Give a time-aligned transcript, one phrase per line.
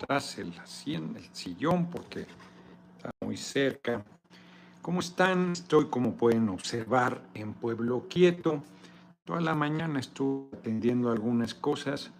[0.00, 0.54] atrás el,
[0.86, 2.26] el sillón porque
[2.96, 4.02] está muy cerca.
[4.80, 5.52] ¿Cómo están?
[5.52, 8.62] Estoy, como pueden observar, en Pueblo Quieto.
[9.24, 12.10] Toda la mañana estuve atendiendo algunas cosas,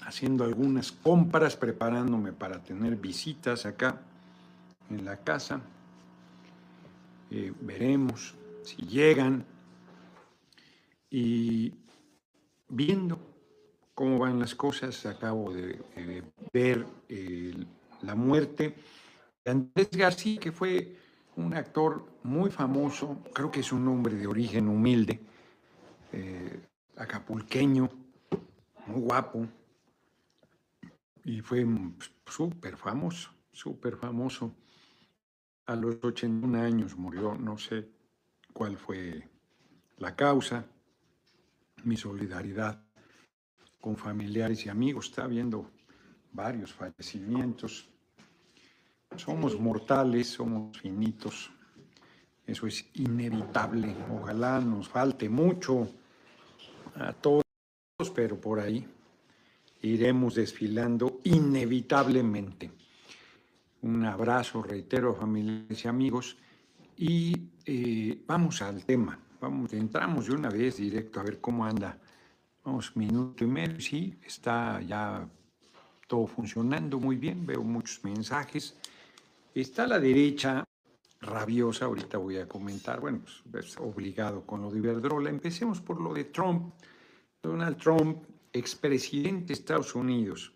[0.00, 4.00] haciendo algunas compras, preparándome para tener visitas acá
[4.90, 5.60] en la casa.
[7.30, 8.34] Eh, veremos
[8.64, 9.44] si llegan
[11.08, 11.72] y
[12.68, 13.19] viendo
[14.00, 15.78] cómo van las cosas, acabo de
[16.54, 16.86] ver
[18.00, 18.74] la muerte
[19.44, 20.96] de Andrés García, que fue
[21.36, 25.20] un actor muy famoso, creo que es un hombre de origen humilde,
[26.12, 26.62] eh,
[26.96, 27.90] acapulqueño,
[28.86, 29.46] muy guapo,
[31.22, 31.66] y fue
[32.24, 34.56] súper famoso, súper famoso.
[35.66, 37.90] A los 81 años murió, no sé
[38.54, 39.28] cuál fue
[39.98, 40.64] la causa,
[41.84, 42.89] mi solidaridad
[43.80, 45.06] con familiares y amigos.
[45.06, 45.70] Está habiendo
[46.32, 47.88] varios fallecimientos.
[49.16, 51.50] Somos mortales, somos finitos.
[52.46, 53.94] Eso es inevitable.
[54.10, 55.88] Ojalá nos falte mucho
[56.96, 57.44] a todos,
[58.14, 58.86] pero por ahí
[59.82, 62.70] iremos desfilando inevitablemente.
[63.82, 66.36] Un abrazo, reitero, a familiares y amigos.
[66.96, 67.34] Y
[67.64, 69.18] eh, vamos al tema.
[69.40, 71.98] Vamos, entramos de una vez directo a ver cómo anda.
[72.64, 75.28] Vamos, minuto y medio, sí, está ya
[76.06, 78.76] todo funcionando muy bien, veo muchos mensajes.
[79.54, 80.64] Está la derecha
[81.20, 85.30] rabiosa, ahorita voy a comentar, bueno, pues es obligado con lo de Iberdrola.
[85.30, 86.74] Empecemos por lo de Trump.
[87.42, 90.52] Donald Trump, expresidente de Estados Unidos,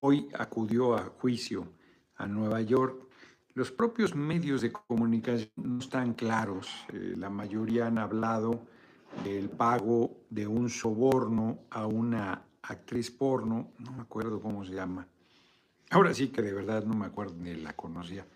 [0.00, 1.72] hoy acudió a juicio
[2.16, 3.06] a Nueva York
[3.56, 6.68] los propios medios de comunicación no están claros.
[6.92, 8.66] Eh, la mayoría han hablado
[9.24, 15.06] del pago de un soborno a una actriz porno, no me acuerdo cómo se llama.
[15.90, 18.26] Ahora sí que de verdad no me acuerdo ni la conocía.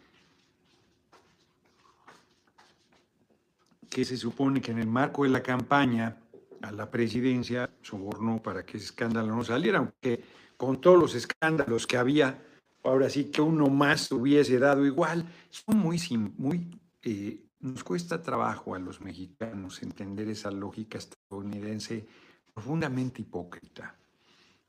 [3.89, 6.17] Que se supone que en el marco de la campaña
[6.63, 10.23] a la presidencia sobornó para que ese escándalo no saliera, aunque
[10.57, 12.39] con todos los escándalos que había,
[12.85, 15.25] ahora sí que uno más hubiese dado igual.
[15.51, 15.99] Son muy,
[16.37, 22.07] muy eh, nos cuesta trabajo a los mexicanos entender esa lógica estadounidense
[22.53, 23.97] profundamente hipócrita.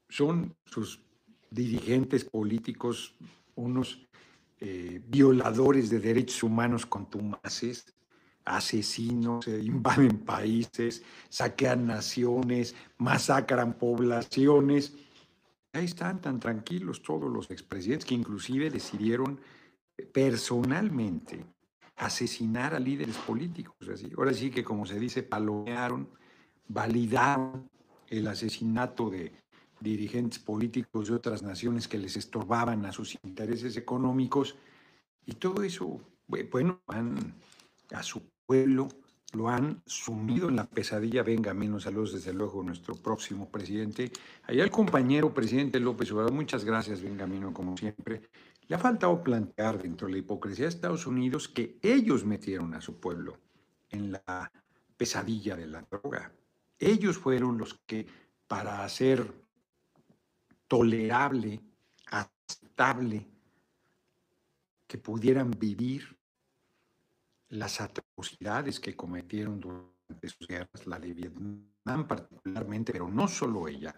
[0.09, 1.01] Son sus
[1.49, 3.15] dirigentes políticos
[3.55, 4.07] unos
[4.59, 7.93] eh, violadores de derechos humanos contumaces,
[8.45, 14.93] asesinos, invaden países, saquean naciones, masacran poblaciones
[15.73, 19.39] Ahí están tan tranquilos todos los expresidentes que inclusive decidieron
[20.11, 21.45] personalmente
[22.01, 23.75] asesinar a líderes políticos.
[24.17, 26.09] Ahora sí que, como se dice, palomearon,
[26.67, 27.69] validaron
[28.07, 29.31] el asesinato de
[29.79, 34.55] dirigentes políticos de otras naciones que les estorbaban a sus intereses económicos.
[35.27, 37.35] Y todo eso, bueno, van
[37.91, 38.87] a su pueblo
[39.33, 41.23] lo han sumido en la pesadilla.
[41.23, 44.11] Venga, menos saludos desde luego nuestro próximo presidente.
[44.43, 48.23] Allá el compañero presidente López Obrador, muchas gracias, Benjamino, como siempre.
[48.71, 52.79] Le ha faltado plantear dentro de la hipocresía de Estados Unidos que ellos metieron a
[52.79, 53.37] su pueblo
[53.89, 54.49] en la
[54.95, 56.31] pesadilla de la droga.
[56.79, 58.07] Ellos fueron los que,
[58.47, 59.29] para hacer
[60.69, 61.59] tolerable,
[62.11, 63.27] aceptable,
[64.87, 66.17] que pudieran vivir
[67.49, 73.93] las atrocidades que cometieron durante sus guerras, la de Vietnam particularmente, pero no solo ella,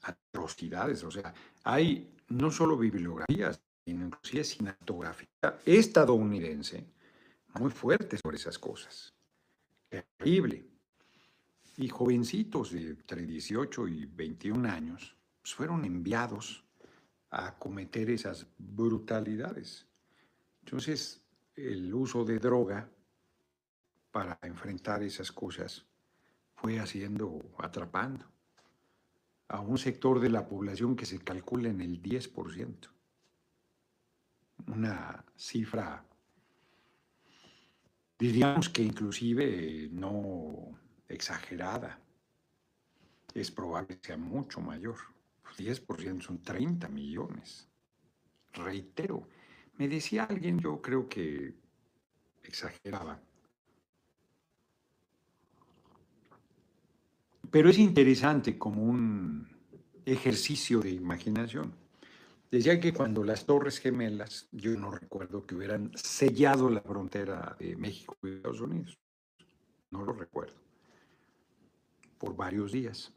[0.00, 1.34] atrocidades, o sea,
[1.64, 3.60] hay no solo bibliografías,
[3.90, 5.28] inclusive cinematografía
[5.64, 6.86] estadounidense
[7.58, 9.12] muy fuerte sobre esas cosas.
[9.88, 10.64] Terrible.
[11.76, 16.64] Y jovencitos de entre 18 y 21 años pues, fueron enviados
[17.30, 19.86] a cometer esas brutalidades.
[20.64, 21.22] Entonces,
[21.56, 22.88] el uso de droga
[24.10, 25.86] para enfrentar esas cosas
[26.56, 28.26] fue haciendo, atrapando
[29.48, 32.88] a un sector de la población que se calcula en el 10%.
[34.66, 36.04] Una cifra,
[38.18, 40.78] diríamos que inclusive no
[41.08, 41.98] exagerada.
[43.34, 44.96] Es probable que sea mucho mayor.
[45.56, 47.68] 10% son 30 millones.
[48.52, 49.28] Reitero,
[49.76, 51.54] me decía alguien, yo creo que
[52.42, 53.20] exageraba.
[57.50, 59.48] Pero es interesante como un
[60.04, 61.74] ejercicio de imaginación.
[62.50, 67.76] Decía que cuando las Torres Gemelas, yo no recuerdo que hubieran sellado la frontera de
[67.76, 68.98] México y Estados Unidos.
[69.90, 70.56] No lo recuerdo.
[72.18, 73.12] Por varios días.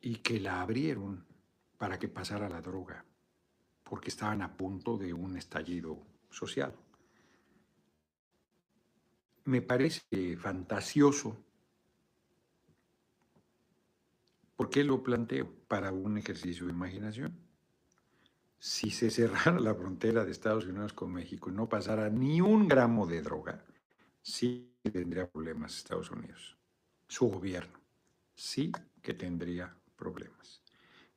[0.00, 1.24] y que la abrieron
[1.76, 3.04] para que pasara la droga,
[3.84, 5.98] porque estaban a punto de un estallido
[6.30, 6.74] social.
[9.44, 11.36] Me parece fantasioso.
[14.58, 15.48] ¿Por qué lo planteo?
[15.68, 17.32] Para un ejercicio de imaginación.
[18.58, 22.66] Si se cerrara la frontera de Estados Unidos con México y no pasara ni un
[22.66, 23.64] gramo de droga,
[24.20, 26.58] sí tendría problemas Estados Unidos.
[27.06, 27.78] Su gobierno
[28.34, 30.60] sí que tendría problemas.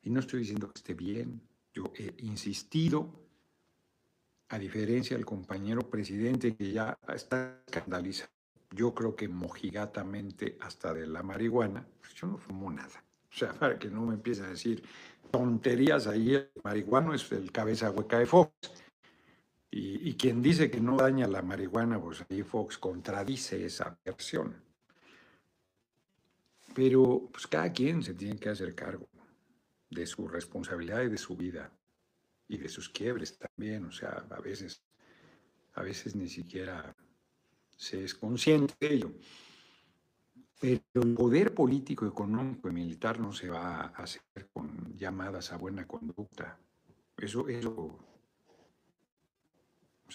[0.02, 1.42] Y no estoy diciendo que esté bien,
[1.74, 3.10] yo he insistido,
[4.50, 8.30] a diferencia del compañero presidente que ya está escandalizado,
[8.70, 13.02] yo creo que mojigatamente hasta de la marihuana, pues yo no fumo nada.
[13.32, 14.82] O sea, para que no me empiece a decir
[15.30, 18.52] tonterías ahí, el marihuano es el cabeza hueca de Fox.
[19.70, 24.62] Y, y, quien dice que no daña la marihuana, pues ahí Fox contradice esa versión.
[26.74, 29.08] Pero pues cada quien se tiene que hacer cargo
[29.88, 31.70] de su responsabilidad y de su vida
[32.48, 33.86] y de sus quiebres también.
[33.86, 34.82] O sea, a veces,
[35.74, 36.94] a veces ni siquiera
[37.76, 39.12] se es consciente de ello.
[40.62, 44.22] Pero el poder político, económico y militar no se va a hacer
[44.52, 46.56] con llamadas a buena conducta.
[47.16, 47.98] Eso, eso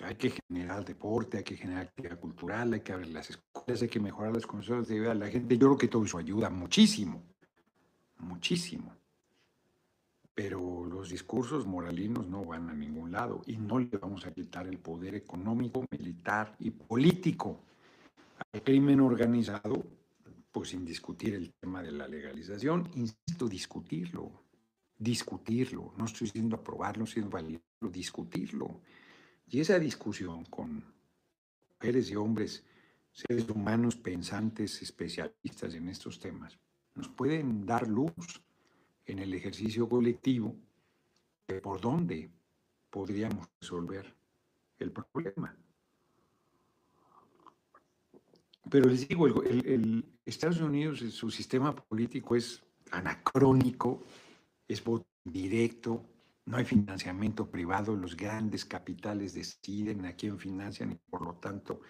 [0.05, 3.89] hay que generar deporte, hay que generar actividad cultural, hay que abrir las escuelas, hay
[3.89, 5.57] que mejorar las condiciones de vida de la gente.
[5.57, 7.21] Yo creo que todo eso ayuda muchísimo,
[8.19, 8.95] muchísimo.
[10.33, 14.65] Pero los discursos moralinos no van a ningún lado y no le vamos a quitar
[14.65, 17.59] el poder económico, militar y político
[18.53, 19.83] al crimen organizado,
[20.51, 22.89] pues sin discutir el tema de la legalización.
[22.95, 24.44] Insisto, discutirlo,
[24.97, 25.94] discutirlo.
[25.97, 28.81] No estoy diciendo aprobarlo, sino validarlo, discutirlo.
[29.47, 30.83] Y esa discusión con
[31.73, 32.63] mujeres y hombres,
[33.11, 36.57] seres humanos pensantes, especialistas en estos temas,
[36.95, 38.41] nos pueden dar luz
[39.05, 40.55] en el ejercicio colectivo
[41.47, 42.29] de por dónde
[42.89, 44.15] podríamos resolver
[44.79, 45.55] el problema.
[48.69, 54.03] Pero les digo, el, Estados Unidos, su sistema político es anacrónico,
[54.67, 56.03] es voto directo,
[56.45, 61.81] no hay financiamiento privado, los grandes capitales deciden a quién financian y por lo tanto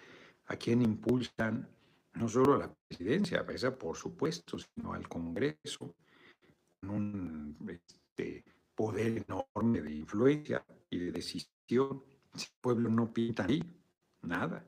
[0.46, 1.68] a quién impulsan,
[2.14, 5.94] no solo a la presidencia, esa por supuesto, sino al Congreso,
[6.80, 12.02] con un este, poder enorme de influencia y de decisión.
[12.34, 13.62] Si el pueblo no pinta ahí,
[14.22, 14.64] nada.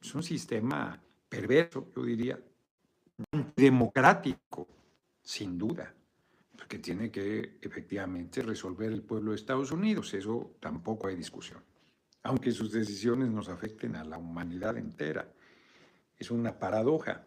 [0.00, 1.00] Es un sistema
[1.32, 2.38] perverso, yo diría,
[3.56, 4.68] democrático,
[5.22, 5.94] sin duda
[6.68, 10.14] que tiene que efectivamente resolver el pueblo de Estados Unidos.
[10.14, 11.62] Eso tampoco hay discusión.
[12.22, 15.30] Aunque sus decisiones nos afecten a la humanidad entera.
[16.16, 17.26] Es una paradoja.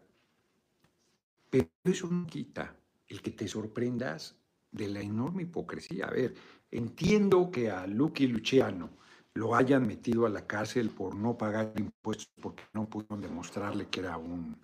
[1.51, 2.75] Pero eso no quita
[3.07, 4.35] el que te sorprendas
[4.71, 6.07] de la enorme hipocresía.
[6.07, 6.33] A ver,
[6.71, 8.97] entiendo que a Lucky Luciano
[9.35, 13.99] lo hayan metido a la cárcel por no pagar impuestos porque no pudieron demostrarle que
[13.99, 14.57] era un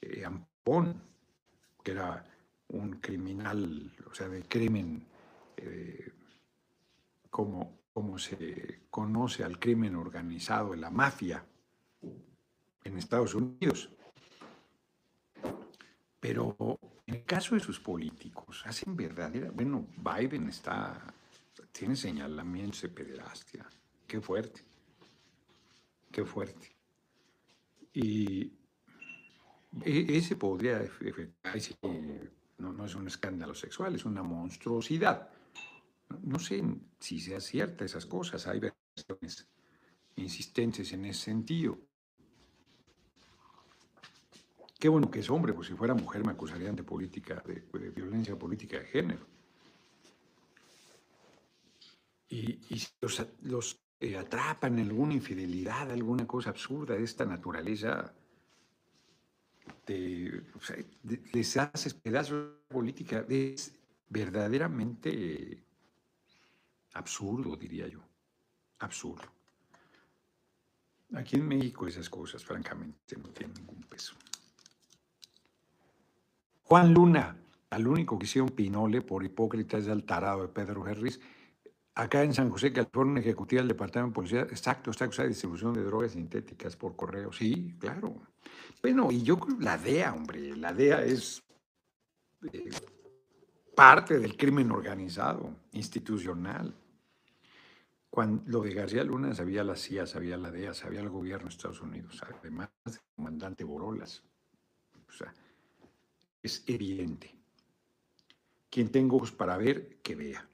[0.00, 1.02] eh, ampón,
[1.82, 2.24] que era
[2.68, 5.04] un criminal, o sea, de crimen,
[5.56, 6.12] eh,
[7.30, 11.44] como, como se conoce al crimen organizado, la mafia
[12.84, 13.90] en Estados Unidos.
[16.20, 21.12] Pero en el caso de sus políticos, hacen verdadera, bueno, Biden está,
[21.72, 23.66] tiene señalamientos de pederastia,
[24.06, 24.62] qué fuerte,
[26.10, 26.76] qué fuerte.
[27.92, 28.52] Y
[29.84, 31.56] e, ese podría efectuar
[32.58, 35.28] no, es un escándalo sexual, es una monstruosidad.
[36.22, 36.62] No, sé
[36.98, 39.48] si sea cierta esas cosas, hay versiones
[40.16, 41.78] insistentes en ese sentido.
[44.78, 48.38] Qué bueno que es hombre, pues si fuera mujer me acusarían de política, de, violencia
[48.38, 49.26] política de género.
[52.28, 52.58] Y,
[53.42, 58.12] los, eh, atrapan alguna infidelidad, alguna cosa absurda de esta naturaleza,
[61.32, 63.24] les haces pedazos política.
[63.28, 63.72] Es
[64.08, 65.62] verdaderamente
[66.94, 68.00] absurdo, diría yo.
[68.78, 69.24] Absurdo.
[71.14, 74.14] Aquí en México esas cosas, francamente, no tienen ningún peso.
[76.64, 77.36] Juan Luna,
[77.70, 81.20] al único que hicieron pinole por hipócrita es el tarado de Pedro Herris.
[81.98, 85.72] Acá en San José, California, ejecutiva del Departamento de Policía, exacto, está acusada de distribución
[85.72, 87.32] de drogas sintéticas por correo.
[87.32, 88.14] Sí, claro.
[88.82, 91.42] Bueno, y yo creo la DEA, hombre, la DEA es
[92.52, 92.68] eh,
[93.74, 96.76] parte del crimen organizado, institucional.
[98.10, 101.54] Cuando lo de García Luna sabía la CIA, sabía la DEA, sabía el gobierno de
[101.54, 104.22] Estados Unidos, además del comandante Borolas.
[105.08, 105.32] O sea,
[106.42, 107.34] es evidente
[108.68, 110.46] quien tenga ojos para ver, que vea.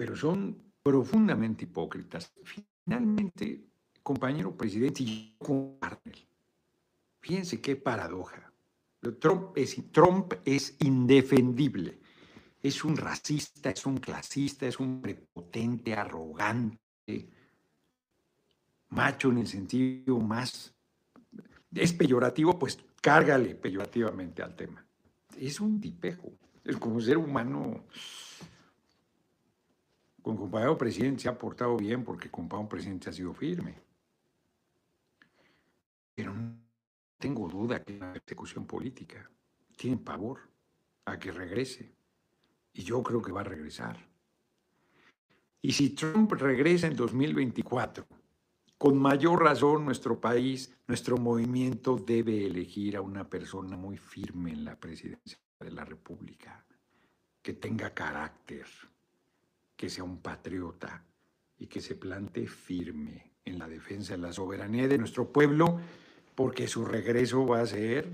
[0.00, 2.32] Pero son profundamente hipócritas.
[2.42, 3.66] Finalmente,
[4.02, 5.78] compañero presidente, y yo
[7.20, 8.50] Fíjense qué paradoja.
[9.18, 12.00] Trump es, Trump es indefendible.
[12.62, 17.28] Es un racista, es un clasista, es un prepotente, arrogante,
[18.88, 20.74] macho en el sentido más...
[21.74, 24.82] Es peyorativo, pues cárgale peyorativamente al tema.
[25.36, 26.32] Es un tipejo.
[26.64, 27.84] Es como ser humano.
[30.22, 33.74] Con compañero presidente se ha portado bien porque compañero presidente ha sido firme.
[36.14, 36.56] Pero no
[37.18, 39.30] tengo duda que la persecución política
[39.76, 40.40] tiene pavor
[41.06, 41.94] a que regrese.
[42.72, 43.98] Y yo creo que va a regresar.
[45.62, 48.06] Y si Trump regresa en 2024,
[48.78, 54.64] con mayor razón nuestro país, nuestro movimiento debe elegir a una persona muy firme en
[54.64, 56.64] la presidencia de la República,
[57.42, 58.66] que tenga carácter,
[59.80, 61.02] que sea un patriota
[61.56, 65.80] y que se plante firme en la defensa de la soberanía de nuestro pueblo,
[66.34, 68.06] porque su regreso va a ser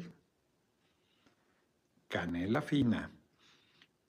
[2.06, 3.11] canela fina.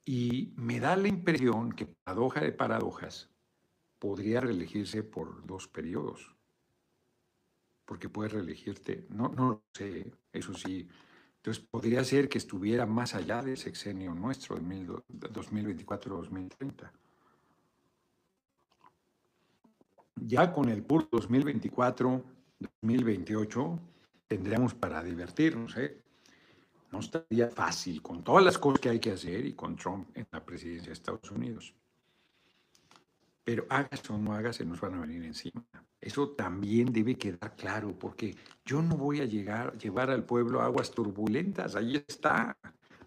[0.04, 3.28] Y me da la impresión que, paradoja de paradojas,
[3.98, 6.36] podría reelegirse por dos periodos
[7.84, 9.04] porque puedes reelegirte.
[9.08, 10.86] No, no lo sé, eso sí.
[11.38, 14.62] Entonces podría ser que estuviera más allá del sexenio nuestro, de
[15.32, 16.92] 2024-2030.
[20.26, 23.78] Ya con el puro 2024-2028
[24.26, 25.76] tendríamos para divertirnos.
[25.76, 26.02] ¿eh?
[26.92, 30.26] No estaría fácil con todas las cosas que hay que hacer y con Trump en
[30.30, 31.74] la presidencia de Estados Unidos.
[33.44, 35.64] Pero hagas o no hagas, se nos van a venir encima.
[36.00, 40.90] Eso también debe quedar claro, porque yo no voy a llegar, llevar al pueblo aguas
[40.90, 41.74] turbulentas.
[41.74, 42.56] Ahí está.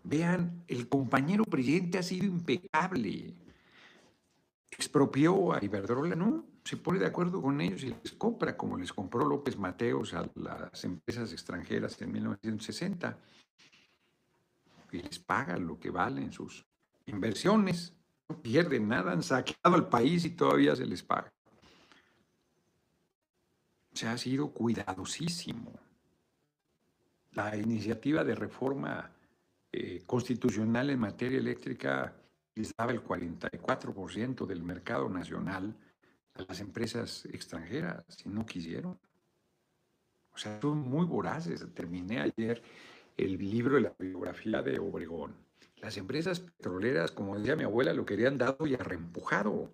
[0.04, 3.36] Vean, el compañero presidente ha sido impecable.
[4.72, 6.51] Expropió a Iberdrola, ¿no?
[6.64, 10.30] Se pone de acuerdo con ellos y les compra, como les compró López Mateos a
[10.36, 13.18] las empresas extranjeras en 1960.
[14.92, 16.66] Y les paga lo que valen sus
[17.06, 17.94] inversiones.
[18.30, 21.32] No pierden nada, han saqueado al país y todavía se les paga
[23.94, 25.74] se ha sido cuidadosísimo.
[27.34, 29.12] La iniciativa de reforma
[29.72, 32.14] eh, constitucional en materia eléctrica
[32.56, 35.76] les daba el 44% del mercado nacional
[36.36, 39.00] las empresas extranjeras y no quisieron.
[40.34, 41.66] O sea, son muy voraces.
[41.74, 42.62] Terminé ayer
[43.18, 45.36] el libro de la biografía de Obregón.
[45.78, 49.74] Las empresas petroleras, como decía mi abuela, lo querían dado y arrempujado.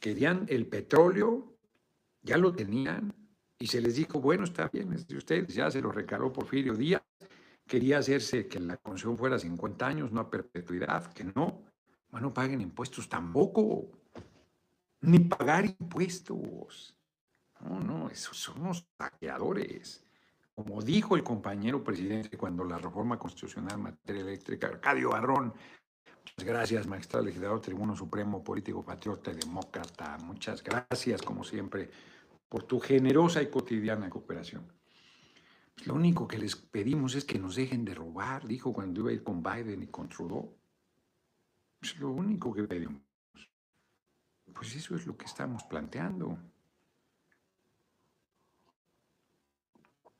[0.00, 1.56] Querían el petróleo,
[2.22, 3.14] ya lo tenían,
[3.62, 6.74] y se les dijo, bueno, está bien, es de ustedes, ya se lo recaló Porfirio
[6.74, 7.02] Díaz,
[7.64, 11.62] quería hacerse que la concesión fuera 50 años, no a perpetuidad, que no,
[12.10, 14.01] bueno, paguen impuestos tampoco,
[15.02, 16.96] ni pagar impuestos.
[17.60, 20.04] No, no, esos somos saqueadores.
[20.54, 25.54] Como dijo el compañero presidente cuando la reforma constitucional en materia eléctrica, Arcadio Barrón,
[26.18, 31.90] muchas gracias, magistrado legislador, tribuno supremo, político, patriota y demócrata, muchas gracias, como siempre,
[32.48, 34.70] por tu generosa y cotidiana cooperación.
[35.74, 39.10] Pues lo único que les pedimos es que nos dejen de robar, dijo cuando iba
[39.10, 40.54] a ir con Biden y con Trudeau.
[41.80, 43.00] Es lo único que pedimos.
[44.54, 46.38] Pues eso es lo que estamos planteando.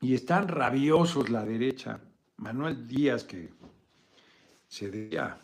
[0.01, 2.01] Y están rabiosos la derecha.
[2.37, 3.53] Manuel Díaz, que
[4.67, 5.39] se decía,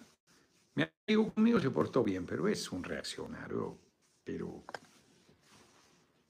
[0.75, 3.79] mi amigo conmigo se portó bien, pero es un reaccionario,
[4.23, 4.65] pero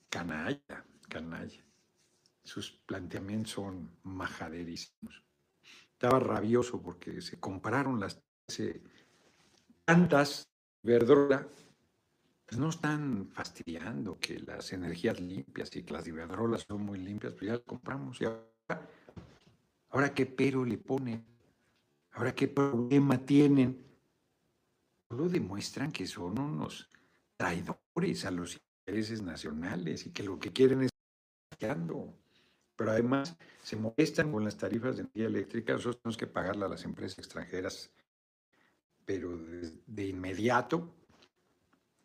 [0.09, 1.63] canalla, canalla.
[2.43, 5.23] Sus planteamientos son majaderísimos.
[5.91, 8.21] Estaba rabioso porque se compararon las
[9.85, 10.49] tantas
[10.81, 11.47] verdura,
[12.49, 17.33] pues no están fastidiando que las energías limpias y que las Iberdrolas son muy limpias,
[17.33, 18.19] pues ya las compramos.
[18.21, 18.25] Y
[19.89, 21.23] ahora, qué pero le ponen,
[22.13, 23.85] ahora qué problema tienen.
[25.09, 26.89] Solo demuestran que son unos
[27.37, 30.89] traidores a los intereses nacionales y que lo que quieren es
[31.59, 36.69] pero además se molestan con las tarifas de energía eléctrica, nosotros tenemos que pagarla a
[36.69, 37.91] las empresas extranjeras,
[39.05, 40.95] pero de, inmediato,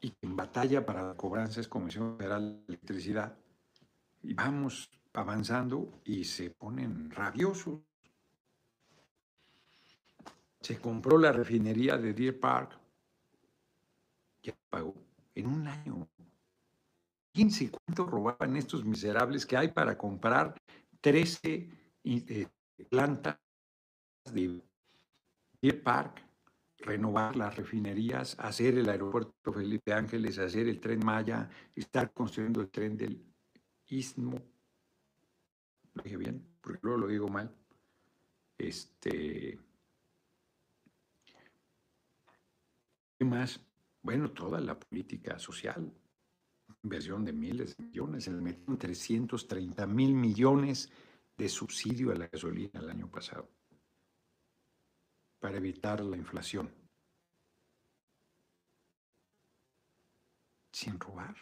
[0.04, 3.38] y en batalla para la cobranza es Comisión Federal de Electricidad,
[4.22, 7.80] y vamos avanzando y se ponen rabiosos.
[10.60, 12.78] Se compró la refinería de Deer Park,
[14.42, 14.94] ya pagó
[15.34, 16.06] en un año
[17.32, 20.54] Fíjense cuánto robaban estos miserables que hay para comprar
[21.00, 21.68] 13
[22.04, 22.46] eh,
[22.88, 23.38] plantas
[24.30, 24.62] de
[25.60, 26.23] Deer Park.
[26.84, 32.68] Renovar las refinerías, hacer el aeropuerto Felipe Ángeles, hacer el tren Maya, estar construyendo el
[32.68, 33.24] tren del
[33.86, 34.40] Istmo.
[35.94, 36.46] ¿Lo dije bien?
[36.60, 37.54] Porque luego lo digo mal.
[38.58, 39.58] Este.
[43.18, 43.60] ¿Qué más?
[44.02, 45.90] Bueno, toda la política social,
[46.82, 50.90] inversión de miles de millones, se le metieron 330 mil millones
[51.38, 53.48] de subsidio a la gasolina el año pasado
[55.44, 56.72] para evitar la inflación.
[60.72, 61.36] Sin robar.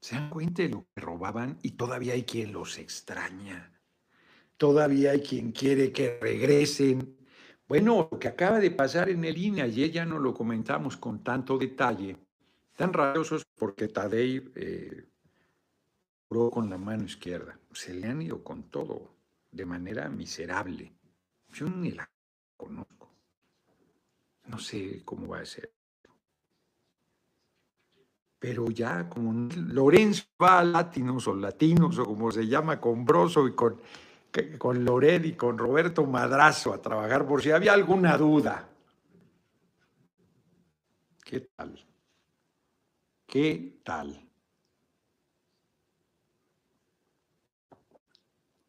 [0.00, 1.58] ¿Se dan cuenta de lo que robaban?
[1.62, 3.82] Y todavía hay quien los extraña.
[4.56, 7.18] Todavía hay quien quiere que regresen.
[7.66, 11.24] Bueno, lo que acaba de pasar en el INE, ayer ya no lo comentamos con
[11.24, 12.16] tanto detalle,
[12.76, 15.08] tan rabiosos porque Tadei eh,
[16.28, 17.58] con la mano izquierda.
[17.72, 19.16] Se le han ido con todo,
[19.50, 20.95] de manera miserable.
[21.56, 22.06] Yo ni la
[22.54, 23.10] conozco.
[24.44, 25.72] No sé cómo va a ser.
[28.38, 33.48] Pero ya como Lorenzo va a Latinos o Latinos o como se llama con Broso
[33.48, 33.80] y con,
[34.58, 38.68] con Loret y con Roberto Madrazo a trabajar por si había alguna duda.
[41.24, 41.86] ¿Qué tal?
[43.26, 44.28] ¿Qué tal?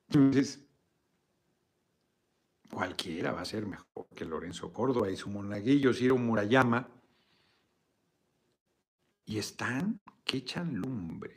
[0.08, 0.67] Entonces,
[2.88, 6.88] Cualquiera va a ser mejor que Lorenzo Córdoba y su monaguillo Ciro Murayama.
[9.26, 11.36] Y están que echan lumbre,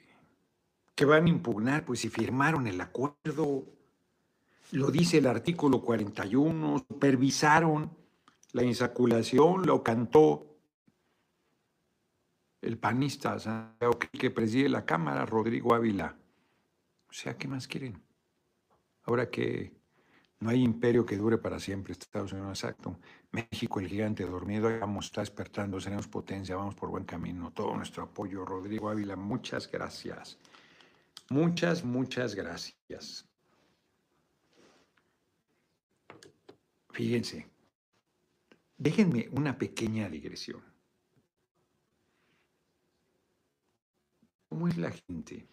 [0.94, 3.66] que van a impugnar, pues si firmaron el acuerdo,
[4.70, 7.96] lo dice el artículo 41, supervisaron
[8.52, 10.56] la insaculación, lo cantó
[12.62, 13.36] el panista
[14.12, 16.16] que preside la Cámara, Rodrigo Ávila.
[17.08, 18.00] O sea, ¿qué más quieren?
[19.02, 19.79] Ahora que
[20.40, 22.98] no hay imperio que dure para siempre, Estados Unidos, exacto.
[23.30, 27.52] México, el gigante dormido, vamos, está despertando, seremos potencia, vamos por buen camino.
[27.52, 30.38] Todo nuestro apoyo, Rodrigo Ávila, muchas gracias.
[31.28, 33.28] Muchas, muchas gracias.
[36.92, 37.46] Fíjense,
[38.78, 40.62] déjenme una pequeña digresión.
[44.48, 45.46] ¿Cómo es la gente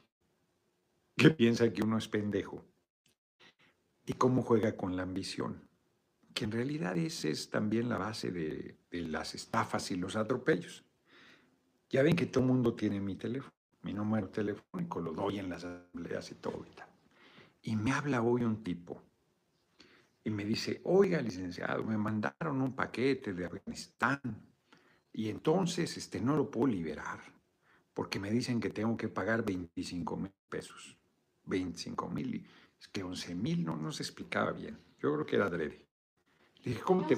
[1.16, 2.66] que piensa que uno es pendejo?
[4.08, 5.70] Y cómo juega con la ambición,
[6.34, 10.86] que en realidad esa es también la base de, las estafas y los atropellos.
[11.90, 15.66] Ya ven que todo mundo tiene mi teléfono, mi número telefónico, lo doy en las
[15.66, 17.70] asambleas y todo y.
[17.70, 19.04] Y me habla hoy un tipo
[20.24, 24.22] y me dice, oiga, licenciado, me mandaron un paquete de Afganistán
[25.12, 27.20] y entonces este, no lo puedo liberar
[27.94, 30.98] porque me dicen que tengo que pagar 25 mil pesos.
[31.48, 32.46] 25 mil.
[32.80, 34.78] Es que 11 mil no, no se explicaba bien.
[35.02, 35.88] Yo creo que era adrede.
[36.64, 37.18] Le dije, ¿cómo te,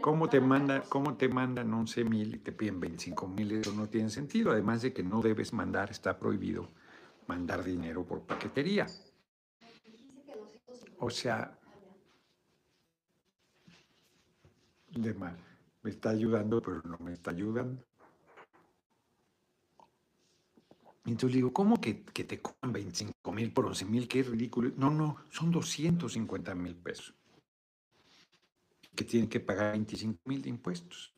[0.00, 3.52] cómo te, manda, cómo te mandan 11 mil y te piden 25 mil?
[3.52, 4.52] Eso no tiene sentido.
[4.52, 6.70] Además de que no debes mandar, está prohibido
[7.26, 8.86] mandar dinero por paquetería.
[10.98, 11.58] O sea,
[14.90, 15.36] de mal.
[15.82, 17.84] Me está ayudando, pero no me está ayudando.
[21.10, 24.08] Entonces digo, ¿cómo que, te cobran 25 mil por 11 mil?
[24.08, 24.72] Qué ridículo.
[24.76, 27.14] No, no, son 250 mil pesos.
[28.94, 31.14] Que tienen que pagar 25 mil de impuestos.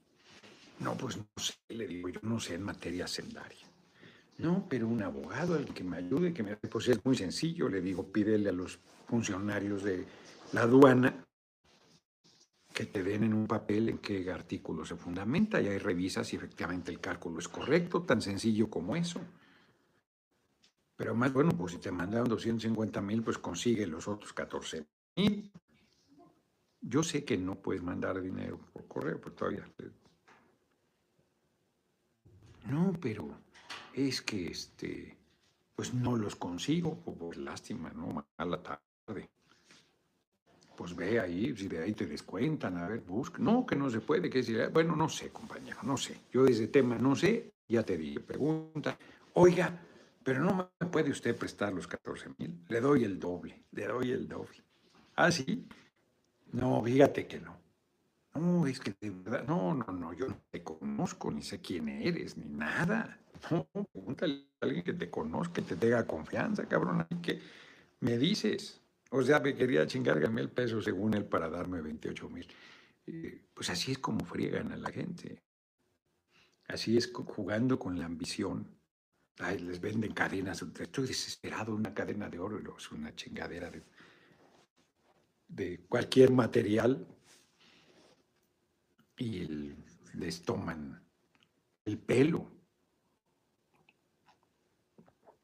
[0.81, 3.66] No, pues no sé, le digo, yo no sé en materia sendaria.
[4.38, 6.57] No, pero un abogado, el que me ayude, que me...
[6.57, 10.07] Pues es muy sencillo, le digo, pídele a los funcionarios de
[10.53, 11.26] la aduana
[12.72, 16.37] que te den en un papel en qué artículo se fundamenta y ahí revisas si
[16.37, 19.20] efectivamente el cálculo es correcto, tan sencillo como eso.
[21.01, 24.87] Pero más, bueno, pues si te mandaron 250 mil, pues consigue los otros 14
[25.17, 25.51] mil.
[26.83, 29.65] Yo sé que no puedes mandar dinero por correo, pues todavía.
[32.67, 33.35] No, pero
[33.95, 35.17] es que este,
[35.75, 38.27] pues no los consigo, pues lástima, ¿no?
[38.37, 39.31] la tarde.
[40.77, 43.39] Pues ve ahí, si de ahí te descuentan, a ver, busca.
[43.39, 46.21] No, que no se puede, que si, bueno, no sé, compañero, no sé.
[46.31, 48.99] Yo de ese tema no sé, ya te dije, pregunta.
[49.33, 49.87] Oiga,
[50.22, 52.64] pero no me puede usted prestar los 14 mil.
[52.68, 54.62] Le doy el doble, le doy el doble.
[55.16, 55.66] ¿Ah, sí?
[56.52, 57.59] No, fíjate que no.
[58.35, 61.88] No, es que de verdad, no, no, no, yo no te conozco, ni sé quién
[61.88, 63.18] eres, ni nada.
[63.50, 67.40] No, pregúntale a alguien que te conozca, que te tenga confianza, cabrón, que
[68.00, 68.80] me dices.
[69.11, 72.46] O sea, me quería chingar mil pesos según él para darme 28 mil.
[73.06, 75.42] Eh, pues así es como friegan a la gente.
[76.68, 78.80] Así es jugando con la ambición
[79.48, 80.62] les venden cadenas.
[80.62, 83.70] Estoy desesperado, una cadena de oro, es una chingadera
[85.48, 87.07] de, cualquier material.
[89.16, 89.74] y
[90.14, 91.03] les toman
[91.85, 92.50] el pelo.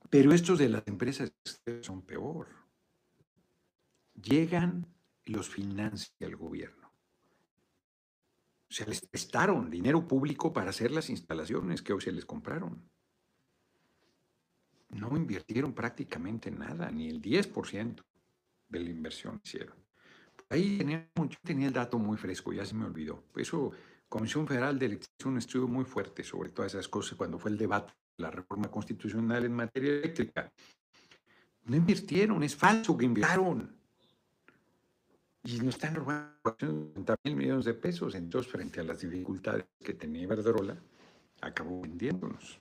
[0.09, 1.33] Pero estos de las empresas
[1.83, 2.49] son peor.
[4.15, 4.87] Llegan
[5.25, 6.87] y los financia el gobierno.
[8.69, 12.91] O sea, les prestaron dinero público para hacer las instalaciones que hoy se les compraron.
[14.91, 18.03] No invirtieron prácticamente nada, ni el 10%
[18.69, 19.77] de la inversión hicieron.
[20.49, 21.11] Ahí tenía,
[21.43, 23.25] tenía el dato muy fresco, ya se me olvidó.
[23.35, 23.73] Eso,
[24.09, 27.59] Comisión Federal de Electricidad, un estudio muy fuerte sobre todas esas cosas cuando fue el
[27.59, 30.53] debate de la reforma constitucional en materia eléctrica.
[31.65, 33.77] No invirtieron, es falso que invirtieron.
[35.43, 38.15] Y no están robando 80 mil millones de pesos.
[38.15, 40.77] Entonces, frente a las dificultades que tenía Iberdrola,
[41.41, 42.61] acabó vendiéndonos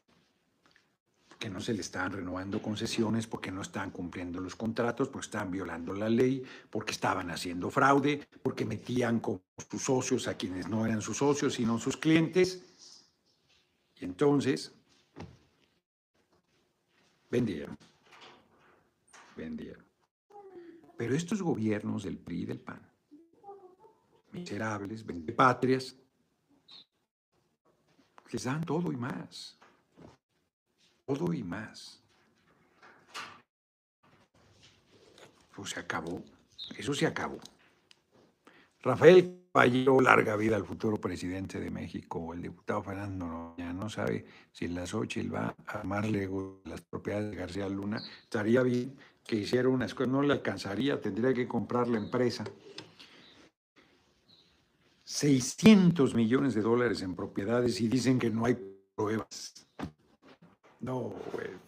[1.39, 5.51] que no se le estaban renovando concesiones, porque no estaban cumpliendo los contratos, porque estaban
[5.51, 10.85] violando la ley, porque estaban haciendo fraude, porque metían con sus socios a quienes no
[10.85, 12.63] eran sus socios, sino sus clientes.
[13.99, 14.73] Y entonces
[17.29, 17.77] vendieron,
[19.35, 19.83] vendieron.
[20.97, 22.81] Pero estos gobiernos del PRI y del PAN,
[24.31, 25.95] miserables, patrias,
[28.31, 29.57] les dan todo y más
[31.05, 32.01] todo y más.
[35.55, 36.23] Pues se acabó.
[36.77, 37.39] Eso se acabó.
[38.81, 42.33] Rafael Caballero, larga vida al futuro presidente de México.
[42.33, 46.29] El diputado Fernando ya no sabe si la Xochitl va a armarle
[46.65, 48.01] las propiedades de García Luna.
[48.23, 50.11] Estaría bien que hiciera una escuela.
[50.11, 52.43] No le alcanzaría, tendría que comprar la empresa.
[55.05, 58.57] 600 millones de dólares en propiedades y dicen que no hay
[58.93, 59.64] pruebas.
[60.85, 61.59] No, bueno,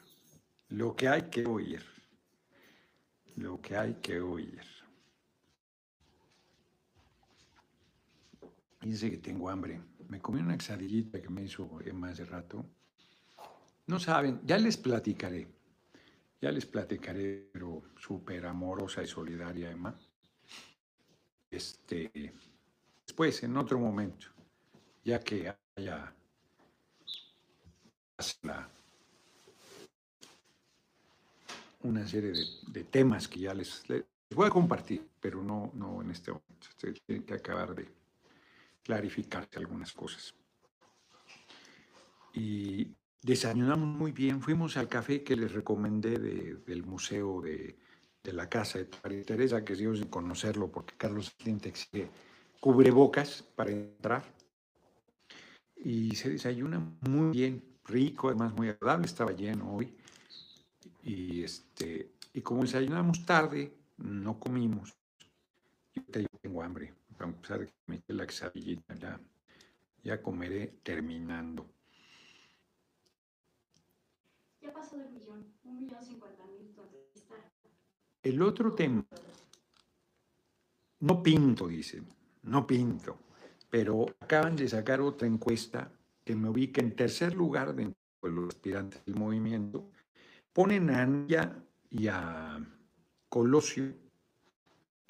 [0.70, 1.84] lo que hay que oír,
[3.38, 4.62] lo que hay que oír.
[8.80, 9.82] Dice que tengo hambre.
[10.08, 12.64] Me comí una exadillita que me hizo Emma hace rato.
[13.88, 15.48] No saben, ya les platicaré.
[16.40, 19.98] Ya les platicaré, pero súper amorosa y solidaria, Emma.
[21.50, 22.36] Este,
[23.04, 24.28] después, en otro momento,
[25.04, 26.14] ya que haya
[28.44, 28.77] la
[31.88, 32.34] una serie
[32.68, 33.84] de, temas que ya les,
[34.32, 36.68] voy a compartir, pero no, no en este momento.
[37.06, 37.88] Tiene que acabar de
[38.84, 40.34] clarificarse algunas cosas.
[42.34, 42.88] Y
[43.22, 44.42] desayunamos muy bien.
[44.42, 47.78] Fuimos al café que les recomendé del museo de,
[48.24, 52.10] la casa de María Teresa, que Dios de conocerlo porque Carlos Slim exige
[52.60, 54.24] cubrebocas para entrar.
[55.76, 59.06] Y se desayuna muy bien, rico, además muy agradable.
[59.06, 59.96] Estaba lleno hoy.
[61.08, 64.94] Y, este, y como desayunamos tarde, no comimos.
[65.96, 66.04] Yo
[66.42, 69.18] tengo hambre, a pesar de que me la quesadillita, ya,
[70.04, 71.66] ya comeré terminando.
[74.60, 76.76] Ya pasó del millón, un millón cincuenta mil
[78.22, 79.06] El otro tema,
[81.00, 82.06] no pinto, dicen,
[82.44, 83.18] no pinto,
[83.70, 85.90] pero acaban de sacar otra encuesta
[86.26, 89.90] que me ubica en tercer lugar dentro de los aspirantes del movimiento
[90.58, 92.60] ponen a Anja y a
[93.30, 93.94] Colosio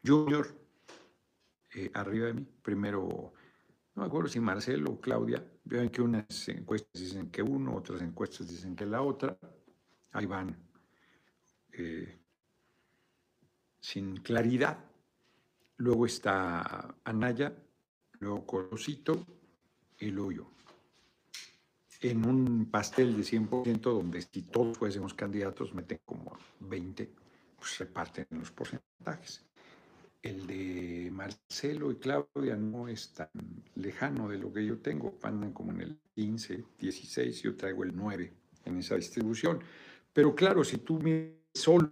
[0.04, 0.46] Junior
[1.74, 2.48] eh, arriba de mí.
[2.62, 3.32] Primero,
[3.96, 5.42] no me acuerdo si Marcelo o Claudia.
[5.64, 9.40] Vean que unas encuestas dicen que uno, otras encuestas dicen que la otra.
[10.12, 10.54] Ahí van.
[11.72, 12.20] Eh,
[13.80, 14.84] sin claridad.
[15.78, 17.56] Luego está Anaya,
[18.20, 19.26] luego Colosito
[19.98, 20.57] y luego yo
[22.02, 27.10] en un pastel de 100%, donde si todos fuésemos candidatos, meten como 20,
[27.58, 29.44] pues reparten los porcentajes.
[30.22, 33.30] El de Marcelo y Claudia no es tan
[33.76, 37.96] lejano de lo que yo tengo, andan como en el 15, 16, yo traigo el
[37.96, 38.34] 9
[38.66, 39.60] en esa distribución.
[40.12, 41.90] Pero claro, si tú miras solo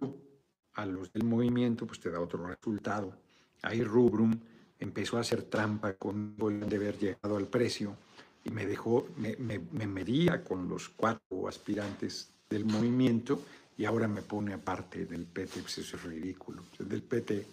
[0.74, 3.16] a los del movimiento, pues te da otro resultado.
[3.62, 4.38] Ahí Rubrum
[4.78, 7.96] empezó a hacer trampa con el de haber llegado al precio
[8.46, 13.42] y me dejó, me, me, medía con los cuatro aspirantes del movimiento
[13.76, 16.62] y ahora me pone aparte del PT, pues eso es ridículo.
[16.78, 17.44] Del PT,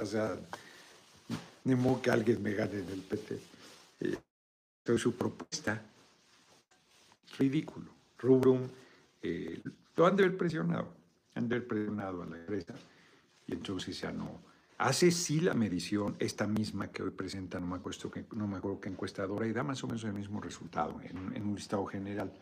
[0.00, 0.36] o sea,
[1.64, 3.38] ni modo que alguien me gane del PT.
[4.00, 5.80] Eh, su propuesta,
[7.38, 7.92] ridículo.
[8.18, 8.68] Rubrum,
[9.22, 9.62] eh,
[9.94, 10.92] lo han de haber presionado,
[11.36, 12.74] han de haber presionado a la empresa
[13.46, 14.40] y entonces ya no,
[14.82, 19.52] Hace sí la medición, esta misma que hoy presenta, no me acuerdo, que, encuestadora, y
[19.52, 22.32] da más o menos el mismo resultado en, en un listado general.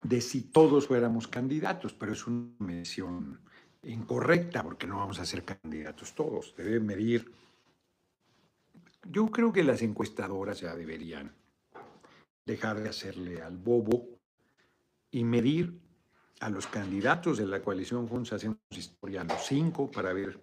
[0.00, 3.38] De si todos fuéramos candidatos, pero es una medición
[3.82, 6.54] incorrecta porque no vamos a ser candidatos todos.
[6.56, 7.30] Debe medir
[9.04, 11.34] Yo creo que las encuestadoras ya deberían
[12.46, 14.08] dejar de hacerle al bobo
[15.10, 15.91] y medir
[16.42, 20.40] a los candidatos de la coalición Juntos Hacemos Historia, los cinco, para ver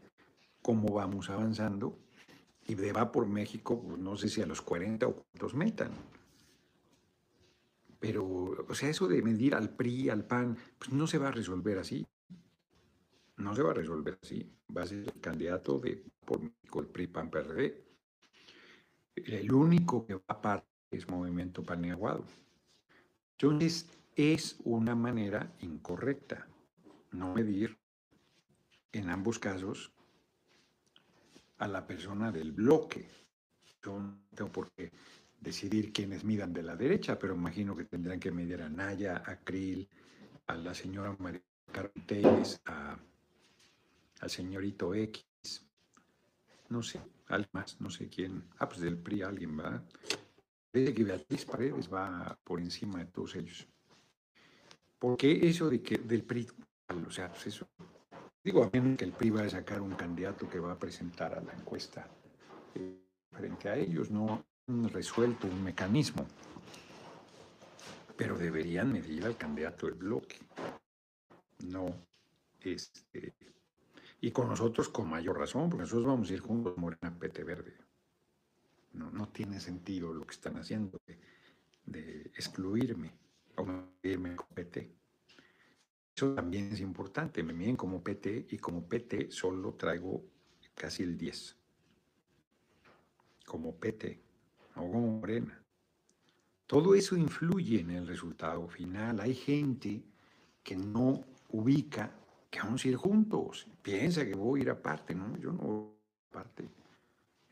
[0.62, 2.00] cómo vamos avanzando.
[2.68, 5.92] Y de va por México, pues, no sé si a los 40 o cuántos metan.
[8.00, 11.32] Pero, o sea, eso de medir al PRI, al PAN, pues no se va a
[11.32, 12.08] resolver así.
[13.36, 14.50] No se va a resolver así.
[14.76, 17.84] Va a ser el candidato de por México, el PRI, PAN, PRD.
[19.16, 22.24] El único que va a parar es Movimiento Paneaguado.
[23.38, 23.86] Entonces,
[24.20, 26.46] es una manera incorrecta
[27.12, 27.80] no medir
[28.92, 29.94] en ambos casos
[31.58, 33.08] a la persona del bloque.
[33.82, 34.92] Yo no tengo por qué
[35.40, 39.38] decidir quiénes midan de la derecha, pero imagino que tendrán que medir a Naya, a
[39.40, 39.88] Krill,
[40.48, 43.00] a la señora María Carteles, a,
[44.20, 45.26] al señorito X,
[46.68, 48.50] no sé, alguien más, no sé quién.
[48.58, 49.82] Ah, pues del PRI alguien va.
[50.72, 53.66] Parece que Beatriz Paredes va por encima de todos ellos.
[55.00, 56.48] ¿Por qué eso de que del PRI?
[57.08, 57.68] O sea, pues eso.
[58.44, 61.34] Digo, a menos que el PRI va a sacar un candidato que va a presentar
[61.34, 62.08] a la encuesta
[62.76, 63.00] eh,
[63.32, 66.28] frente a ellos, no han resuelto un mecanismo.
[68.18, 70.38] Pero deberían medir al candidato del bloque.
[71.66, 71.96] No,
[72.60, 73.34] este.
[74.20, 77.78] Y con nosotros con mayor razón, porque nosotros vamos a ir juntos Morena Pete Verde.
[78.92, 81.00] No, no tiene sentido lo que están haciendo
[81.86, 83.14] de excluirme
[83.66, 84.92] medirme como PT.
[86.16, 87.44] Eso también es importante.
[87.44, 90.26] Me miden como PT y como PT solo traigo
[90.76, 91.56] casi el 10.
[93.46, 94.22] Como PT,
[94.76, 95.64] o como Morena.
[96.68, 99.20] Todo eso influye en el resultado final.
[99.22, 100.04] Hay gente
[100.62, 102.16] que no ubica
[102.50, 103.68] que vamos a ir juntos.
[103.82, 105.38] Piensa que voy a ir aparte, ¿no?
[105.38, 105.94] Yo no voy
[106.30, 106.70] aparte.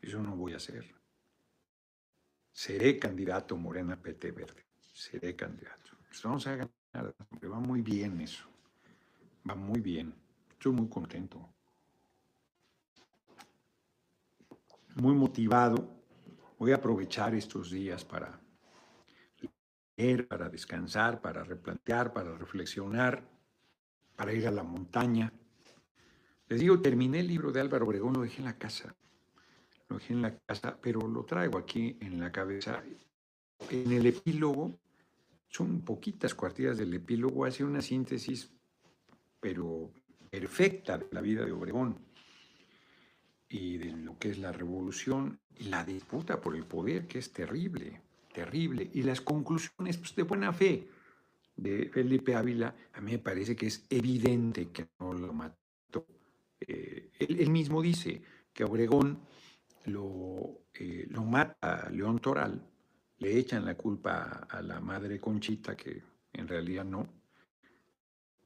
[0.00, 0.94] Eso no voy a hacer.
[2.52, 4.64] Seré candidato Morena PT Verde.
[4.92, 5.87] Seré candidato.
[6.24, 7.14] Vamos a ganar.
[7.44, 8.44] Va muy bien eso.
[9.48, 10.14] Va muy bien.
[10.50, 11.48] Estoy muy contento.
[14.96, 15.96] Muy motivado.
[16.58, 18.40] Voy a aprovechar estos días para
[19.96, 23.22] leer, para descansar, para replantear, para reflexionar,
[24.16, 25.32] para ir a la montaña.
[26.48, 28.94] Les digo, terminé el libro de Álvaro Obregón, lo dejé en la casa.
[29.88, 32.82] Lo dejé en la casa, pero lo traigo aquí en la cabeza.
[33.70, 34.78] En el epílogo
[35.48, 38.50] son poquitas cuartillas del epílogo, hace una síntesis,
[39.40, 39.90] pero
[40.30, 41.98] perfecta de la vida de Obregón
[43.48, 47.32] y de lo que es la revolución y la disputa por el poder, que es
[47.32, 50.88] terrible, terrible, y las conclusiones pues, de buena fe
[51.56, 56.06] de Felipe Ávila, a mí me parece que es evidente que no lo mató.
[56.60, 59.20] Eh, él, mismo dice que Obregón
[59.86, 62.62] lo, eh, lo mata León Toral
[63.18, 66.02] le echan la culpa a la madre Conchita, que
[66.32, 67.08] en realidad no.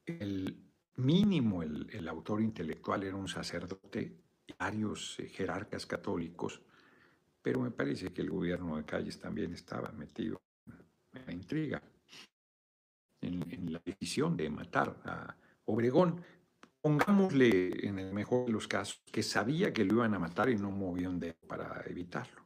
[0.07, 0.57] El
[0.97, 4.17] mínimo, el, autor intelectual era un sacerdote,
[4.59, 6.61] varios eh, jerarcas católicos,
[7.41, 10.41] pero me parece que el gobierno de Calles también estaba metido
[11.13, 11.83] en la intriga,
[13.21, 16.23] en, la decisión de matar a Obregón.
[16.81, 20.57] Pongámosle en el mejor de los casos que sabía que lo iban a matar y
[20.57, 22.43] no movió un dedo para evitarlo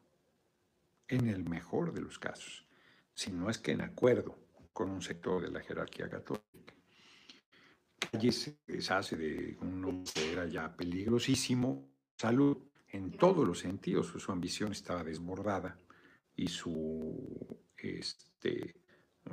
[1.08, 2.66] en el mejor de los casos,
[3.14, 4.38] si no es que en acuerdo
[4.76, 6.74] con un sector de la jerarquía católica.
[7.98, 11.88] Calle se deshace de un hombre que era ya peligrosísimo,
[12.18, 15.78] salud en todos los sentidos, su ambición estaba desbordada
[16.34, 18.76] y su, este,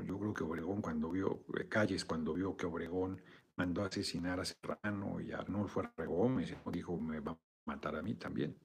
[0.05, 3.21] yo creo que Obregón cuando vio, Calles cuando vio que Obregón
[3.57, 8.01] mandó a asesinar a Serrano y a Arnulfo Gómez, dijo, me va a matar a
[8.01, 8.57] mí también,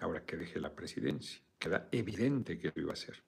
[0.00, 3.22] ahora que deje la presidencia queda evidente que lo iba a hacer.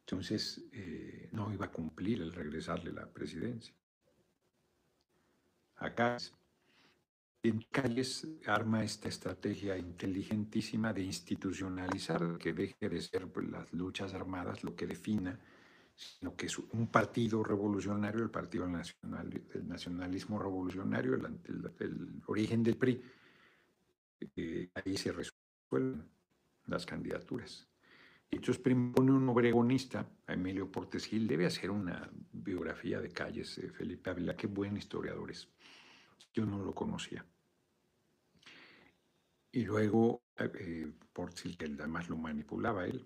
[0.00, 3.74] Entonces, eh, no iba a cumplir el regresarle la presidencia.
[5.76, 6.18] Acá,
[7.42, 14.12] en Calles arma esta estrategia inteligentísima de institucionalizar, que deje de ser pues, las luchas
[14.12, 15.38] armadas lo que defina,
[15.94, 22.76] sino que es un partido revolucionario, el Partido Nacional, el Nacionalismo Revolucionario, el, origen del
[22.76, 23.02] PRI,
[24.36, 26.04] eh, ahí se resuelve
[26.70, 27.68] las candidaturas.
[28.30, 34.10] Y entonces pone un obregonista, Emilio Portes Gil, debe hacer una biografía de calles Felipe
[34.10, 34.36] Ávila.
[34.36, 35.48] Qué buen historiador es.
[36.32, 37.26] Yo no lo conocía.
[39.52, 43.04] Y luego eh, Portes Gil, que además lo manipulaba él,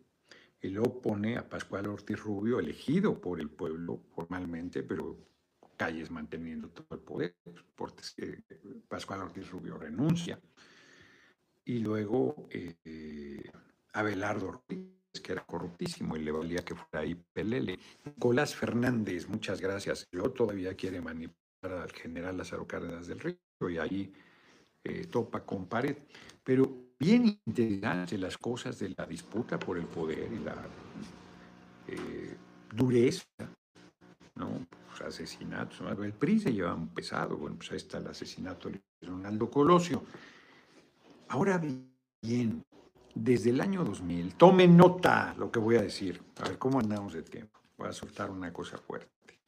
[0.60, 5.18] y luego pone a Pascual Ortiz Rubio, elegido por el pueblo formalmente, pero
[5.76, 7.36] Calles manteniendo todo el poder.
[7.74, 8.42] Portes, eh,
[8.88, 10.38] Pascual Ortiz Rubio renuncia
[11.64, 13.42] y luego eh,
[13.92, 14.88] Abelardo Ruiz,
[15.22, 17.78] que era corruptísimo y le valía que fuera ahí Pelele.
[18.04, 20.06] Nicolás Fernández, muchas gracias.
[20.10, 23.38] Yo todavía quiere manipular al general Lázaro Cárdenas del Río
[23.70, 24.12] y ahí
[24.82, 25.96] eh, topa con pared.
[26.42, 30.56] Pero bien interesante las cosas de la disputa por el poder y la
[31.88, 32.36] eh,
[32.74, 33.24] dureza,
[34.34, 34.66] ¿no?
[34.88, 35.80] Pues asesinatos.
[35.98, 37.36] El PRI se lleva un pesado.
[37.36, 40.04] Bueno, pues ahí está el asesinato de Ronaldo Colosio.
[41.28, 42.64] Ahora bien,
[43.14, 46.22] desde el año 2000, tome nota lo que voy a decir.
[46.40, 47.60] A ver cómo andamos de tiempo.
[47.76, 49.38] Voy a soltar una cosa fuerte.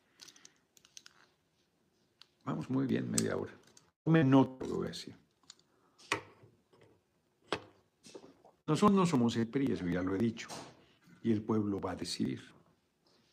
[2.45, 3.53] Vamos muy bien, media hora.
[4.05, 5.17] Tome nota lo que voy a decir.
[8.67, 10.49] Nosotros no somos el PRI, eso ya lo he dicho.
[11.23, 12.43] Y el pueblo va a decidir.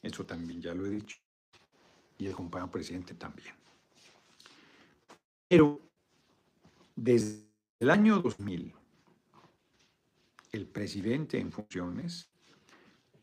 [0.01, 1.17] Eso también ya lo he dicho.
[2.17, 3.55] Y el compañero presidente también.
[5.47, 5.79] Pero
[6.95, 7.52] desde
[7.83, 8.73] el año 2000,
[10.53, 12.29] el presidente en funciones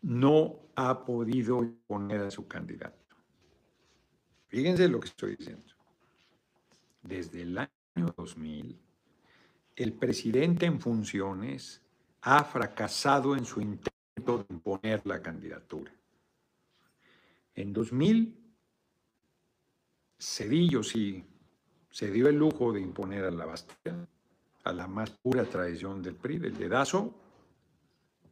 [0.03, 3.17] no ha podido poner a su candidato.
[4.49, 5.73] Fíjense lo que estoy diciendo.
[7.01, 8.79] Desde el año 2000,
[9.77, 11.81] el presidente en funciones
[12.21, 15.91] ha fracasado en su intento de imponer la candidatura.
[17.55, 18.37] En 2000,
[20.19, 21.25] Cedillo sí
[21.91, 24.07] se dio el lujo de imponer a la Bastilla,
[24.65, 27.15] a la más pura tradición del PRI, del dedazo,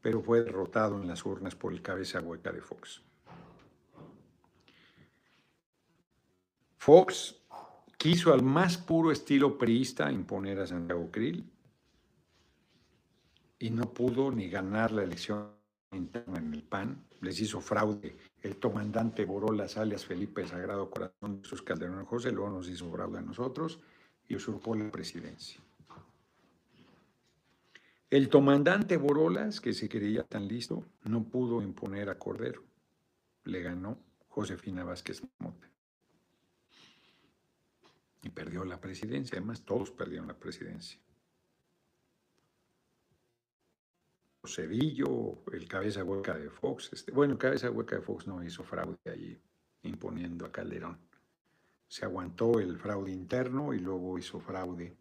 [0.01, 3.03] pero fue derrotado en las urnas por el cabeza hueca de Fox.
[6.77, 7.37] Fox
[7.97, 11.45] quiso al más puro estilo priista imponer a Santiago Krill
[13.59, 15.51] y no pudo ni ganar la elección
[15.93, 17.05] interna en el PAN.
[17.21, 22.69] Les hizo fraude el comandante Borolas, alias Felipe Sagrado Corazón sus Calderón José, luego nos
[22.69, 23.81] hizo fraude a nosotros
[24.29, 25.61] y usurpó la presidencia.
[28.11, 32.65] El comandante Borolas, que se creía tan listo, no pudo imponer a Cordero.
[33.45, 35.71] Le ganó Josefina Vázquez Mota.
[38.23, 39.37] Y perdió la presidencia.
[39.37, 40.99] Además, todos perdieron la presidencia.
[44.47, 46.91] Cedillo, el cabeza hueca de Fox.
[46.95, 49.39] Este, bueno, el cabeza hueca de Fox no hizo fraude allí,
[49.83, 50.99] imponiendo a Calderón.
[51.87, 54.97] Se aguantó el fraude interno y luego hizo fraude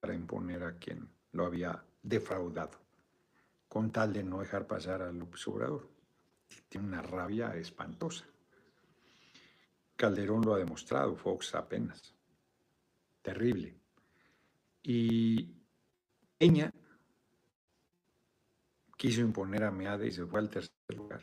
[0.00, 2.78] para imponer a quien lo había defraudado,
[3.68, 5.88] con tal de no dejar pasar a López Obrador.
[6.68, 8.24] Tiene una rabia espantosa.
[9.96, 12.14] Calderón lo ha demostrado, Fox apenas.
[13.22, 13.74] Terrible.
[14.82, 15.54] Y
[16.38, 16.72] Peña
[18.96, 21.22] quiso imponer a Meade y se fue al tercer lugar.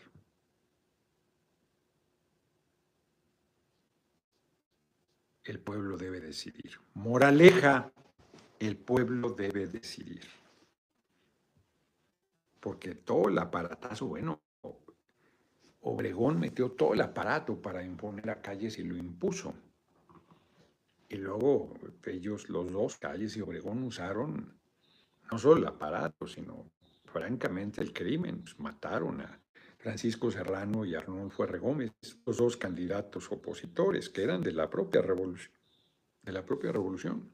[5.44, 6.80] El pueblo debe decidir.
[6.96, 7.92] Moraleja,
[8.60, 10.26] el pueblo debe decidir.
[12.66, 14.42] Porque todo el aparatazo, bueno,
[15.82, 19.54] Obregón metió todo el aparato para imponer a Calles y lo impuso.
[21.08, 21.76] Y luego
[22.08, 24.58] ellos, los dos, Calles y Obregón, usaron
[25.30, 26.72] no solo el aparato, sino
[27.04, 28.42] francamente el crimen.
[28.42, 29.40] Pues, mataron a
[29.78, 31.60] Francisco Serrano y Arnulfo R.
[31.60, 31.92] Gómez,
[32.26, 35.54] los dos candidatos opositores que eran de la propia revolución,
[36.24, 37.30] de la propia revolución.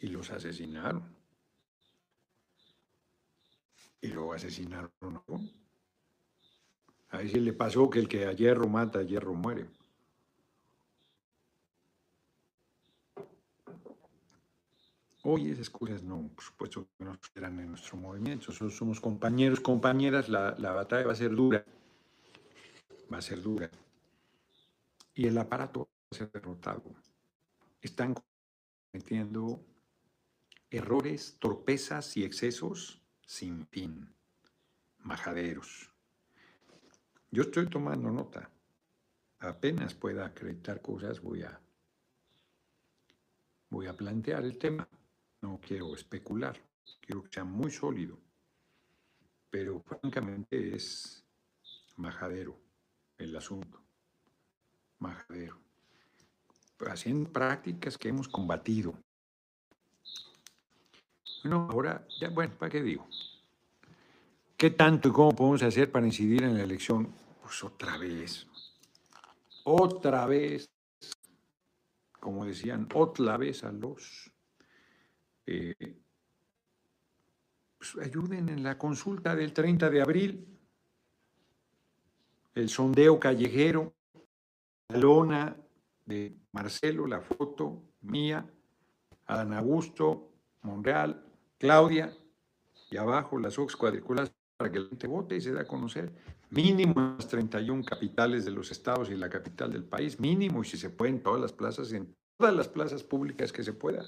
[0.00, 1.23] Y los asesinaron.
[4.04, 5.22] Y luego asesinaron a
[7.16, 9.66] Ahí se le pasó que el que a hierro mata, a hierro muere.
[15.22, 18.48] Hoy esas cosas no, por supuesto que no serán en nuestro movimiento.
[18.48, 21.64] Nosotros somos compañeros, compañeras, la, batalla va a ser dura.
[23.10, 23.70] Va a ser dura.
[25.14, 26.82] Y el aparato va a ser derrotado.
[27.80, 28.14] Están
[28.92, 29.64] cometiendo
[30.68, 34.08] errores, torpezas y excesos sin fin.
[34.98, 35.90] Majaderos.
[37.30, 38.50] Yo estoy tomando nota.
[39.40, 41.60] Apenas pueda acreditar cosas, voy a,
[43.68, 44.88] voy a plantear el tema.
[45.42, 46.58] No quiero especular,
[47.00, 48.18] quiero que sea muy sólido,
[49.50, 51.22] pero francamente es
[51.96, 52.58] majadero
[53.18, 53.82] el asunto,
[54.98, 55.58] majadero.
[56.86, 58.94] Haciendo prácticas que hemos combatido.
[61.44, 63.06] Bueno, ahora, ya, bueno, ¿para qué digo?
[64.56, 67.14] ¿Qué tanto y cómo podemos hacer para incidir en la elección?
[67.42, 68.46] Pues otra vez,
[69.64, 70.70] otra vez,
[72.18, 74.32] como decían, otra vez a los
[75.44, 76.00] eh,
[77.76, 80.58] pues, ayuden en la consulta del 30 de abril,
[82.54, 83.92] el sondeo callejero,
[84.88, 85.56] la lona
[86.06, 88.50] de Marcelo, la foto mía,
[89.26, 90.30] Adán Augusto,
[90.62, 91.23] Monreal,
[91.64, 92.14] Claudia,
[92.90, 96.12] y abajo las OX cuadriculadas para que la gente vote y se dé a conocer.
[96.50, 100.76] Mínimo las 31 capitales de los estados y la capital del país, mínimo, y si
[100.76, 104.04] se puede en todas las plazas, en todas las plazas públicas que se pueda.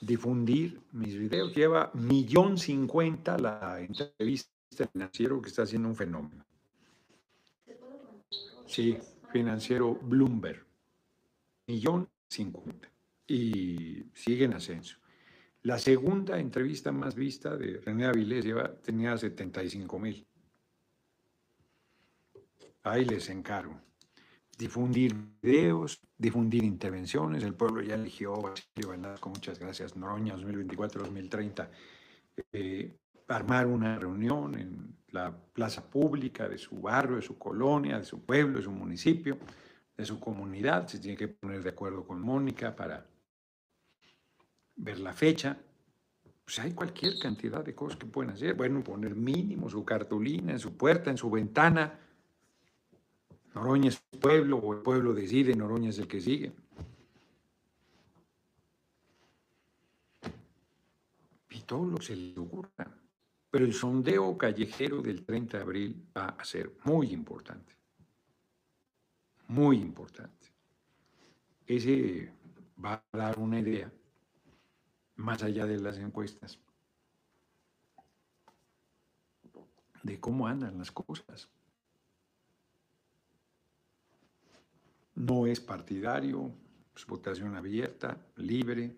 [0.00, 1.54] Difundir mis videos.
[1.54, 4.50] Lleva millón cincuenta la entrevista
[4.92, 6.44] financiero que está haciendo un fenómeno.
[8.66, 8.98] Sí,
[9.30, 10.66] financiero Bloomberg.
[11.68, 12.95] Millón cincuenta.
[13.26, 14.98] Y sigue en ascenso.
[15.62, 20.24] La segunda entrevista más vista de René Avilés lleva, tenía 75 mil.
[22.84, 23.80] Ahí les encargo.
[24.56, 25.12] Difundir
[25.42, 27.42] videos, difundir intervenciones.
[27.42, 31.68] El pueblo ya eligió Basilio con muchas gracias, Noroña 2024-2030.
[32.52, 32.96] Eh,
[33.26, 38.24] armar una reunión en la plaza pública de su barrio, de su colonia, de su
[38.24, 39.36] pueblo, de su municipio,
[39.96, 40.86] de su comunidad.
[40.86, 43.04] Se tiene que poner de acuerdo con Mónica para
[44.76, 45.56] ver la fecha.
[46.44, 48.54] Pues hay cualquier cantidad de cosas que pueden hacer.
[48.54, 51.98] Bueno, poner mínimo su cartulina en su puerta, en su ventana.
[53.54, 56.52] Noroña es pueblo o el pueblo decide, Noroña es el que sigue.
[61.50, 62.96] Y todo lo que se le ocurra.
[63.50, 67.74] Pero el sondeo callejero del 30 de abril va a ser muy importante.
[69.48, 70.46] Muy importante.
[71.66, 72.30] Ese
[72.84, 73.90] va a dar una idea
[75.16, 76.58] más allá de las encuestas
[80.02, 81.48] de cómo andan las cosas.
[85.14, 86.52] No es partidario,
[86.94, 88.96] es votación abierta, libre,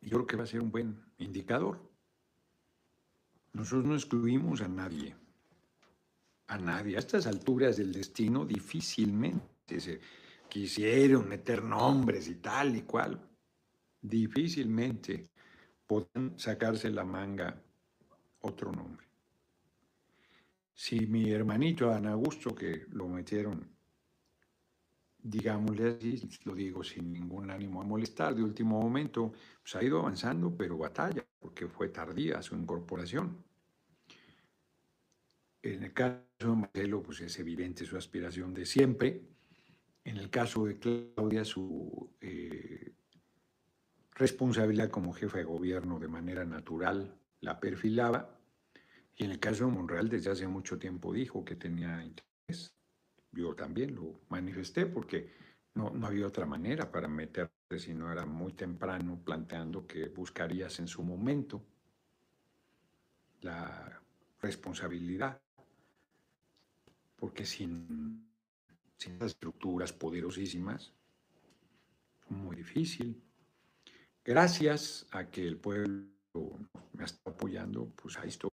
[0.00, 1.78] yo creo que va a ser un buen indicador.
[3.52, 5.16] Nosotros no excluimos a nadie,
[6.48, 6.96] a nadie.
[6.96, 10.00] A estas alturas del destino difícilmente se
[10.48, 13.20] quisieron meter nombres y tal y cual.
[14.00, 15.30] Difícilmente
[15.86, 17.62] podrán sacarse la manga
[18.40, 19.06] otro nombre.
[20.74, 23.78] Si mi hermanito Ana Augusto, que lo metieron
[25.28, 30.00] digámosle así, lo digo sin ningún ánimo a molestar, de último momento pues ha ido
[30.00, 33.44] avanzando, pero batalla, porque fue tardía su incorporación.
[35.62, 39.22] En el caso de Marcelo, pues es evidente su aspiración de siempre.
[40.04, 42.92] En el caso de Claudia, su eh,
[44.12, 48.38] responsabilidad como jefa de gobierno de manera natural la perfilaba.
[49.16, 52.78] Y en el caso de Monreal, desde hace mucho tiempo dijo que tenía interés
[53.32, 55.32] yo también lo manifesté porque
[55.74, 60.78] no, no había otra manera para meterte si no era muy temprano planteando que buscarías
[60.78, 61.62] en su momento
[63.42, 64.00] la
[64.40, 65.40] responsabilidad,
[67.18, 68.26] porque sin,
[68.96, 70.92] sin esas estructuras poderosísimas
[72.30, 73.22] muy difícil.
[74.24, 76.04] Gracias a que el pueblo
[76.92, 78.50] me está apoyando, pues ahí estoy.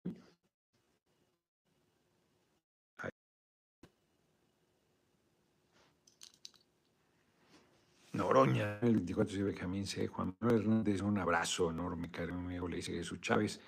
[8.12, 10.06] Noroña, el 24 de Benjamín C.
[10.06, 13.60] Juan Manuel Hernández, un abrazo enorme, caro amigo, le dice Jesús Chávez.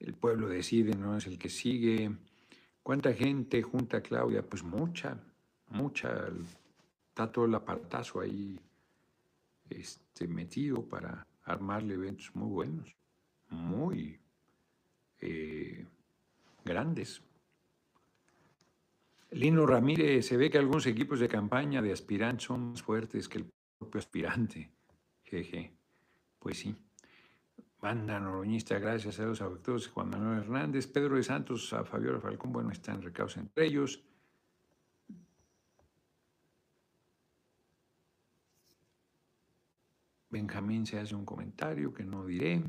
[0.00, 2.10] El pueblo decide, no es el que sigue.
[2.82, 4.42] ¿Cuánta gente junta a Claudia?
[4.42, 5.16] Pues mucha,
[5.68, 6.28] mucha.
[7.08, 8.58] Está todo el apartazo ahí
[9.70, 12.96] este, metido para armarle eventos muy buenos,
[13.50, 14.18] muy
[15.20, 15.86] eh,
[16.64, 17.22] grandes.
[19.30, 23.38] Lino Ramírez, se ve que algunos equipos de campaña de aspirantes son más fuertes que
[23.38, 23.46] el
[23.78, 24.70] propio aspirante.
[25.24, 25.72] Jeje.
[26.38, 26.74] Pues sí.
[27.82, 32.52] Banda noroñista, gracias a los afectados, Juan Manuel Hernández, Pedro de Santos, a Fabiola Falcón,
[32.52, 34.00] bueno, están recados entre ellos.
[40.30, 42.62] Benjamín se hace un comentario que no diré.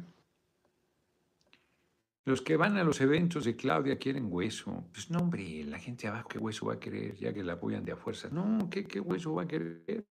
[2.25, 4.83] Los que van a los eventos de Claudia quieren hueso.
[4.91, 7.15] Pues no, hombre, la gente abajo, ¿qué hueso va a querer?
[7.17, 8.29] Ya que la apoyan de a fuerza.
[8.31, 10.07] No, ¿qué, qué hueso va a querer?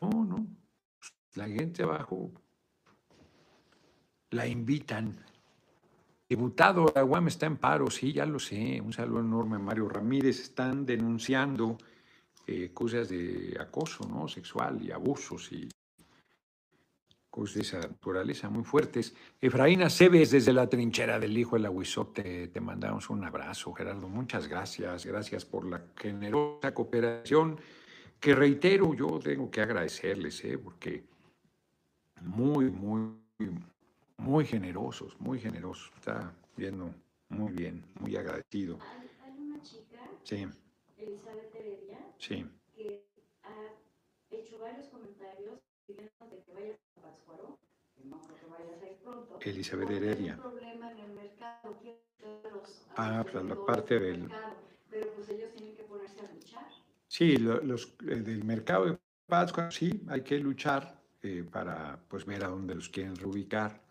[0.00, 0.46] No, no.
[1.34, 2.41] La gente abajo
[4.32, 5.16] la invitan.
[6.28, 8.80] Diputado, la UAM está en paro, sí, ya lo sé.
[8.80, 10.40] Un saludo enorme a Mario Ramírez.
[10.40, 11.78] Están denunciando
[12.46, 14.28] eh, cosas de acoso ¿no?
[14.28, 15.68] sexual y abusos y
[17.30, 19.14] cosas de esa naturaleza muy fuertes.
[19.40, 24.08] Efraín Aceves, desde la trinchera del hijo del aguizote, te mandamos un abrazo, Gerardo.
[24.08, 25.04] Muchas gracias.
[25.04, 27.58] Gracias por la generosa cooperación
[28.22, 30.56] que reitero, yo tengo que agradecerles, ¿eh?
[30.56, 31.04] porque
[32.20, 33.10] muy, muy
[34.44, 35.90] generosos, muy generosos.
[35.96, 36.94] Está viendo
[37.28, 38.78] muy bien, muy agradecido.
[39.24, 40.46] Hay una chica Sí.
[40.98, 42.44] Elizabeth Heredia, Sí.
[42.74, 43.06] que
[43.42, 45.58] ha hecho varios comentarios
[45.88, 47.58] de que vayas a Pátzcuaro,
[47.96, 49.38] que no creo que vayas a ir pronto.
[49.40, 50.34] Elizabeth porque hay Heredia.
[50.34, 54.56] un problema en el mercado, los- Ah, pues la parte del mercado,
[54.90, 56.66] Pero pues ellos tienen que ponerse a luchar.
[57.08, 62.26] Sí, lo- los eh, del mercado de Pátzcuaro, sí, hay que luchar eh, para pues
[62.26, 63.81] ver a dónde los quieren reubicar.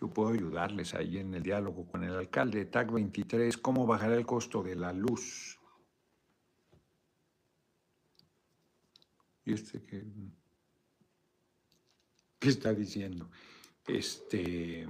[0.00, 2.66] Yo puedo ayudarles ahí en el diálogo con el alcalde.
[2.66, 5.58] TAC 23, ¿cómo bajará el costo de la luz?
[9.44, 10.04] ¿Y este qué,
[12.38, 13.30] qué está diciendo?
[13.86, 14.86] Este,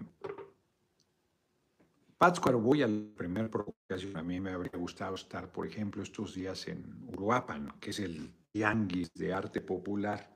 [2.19, 4.17] Pátzcuaro, voy a la primera provocación.
[4.17, 8.33] A mí me habría gustado estar, por ejemplo, estos días en Uruapan, que es el
[8.51, 10.36] tianguis de arte popular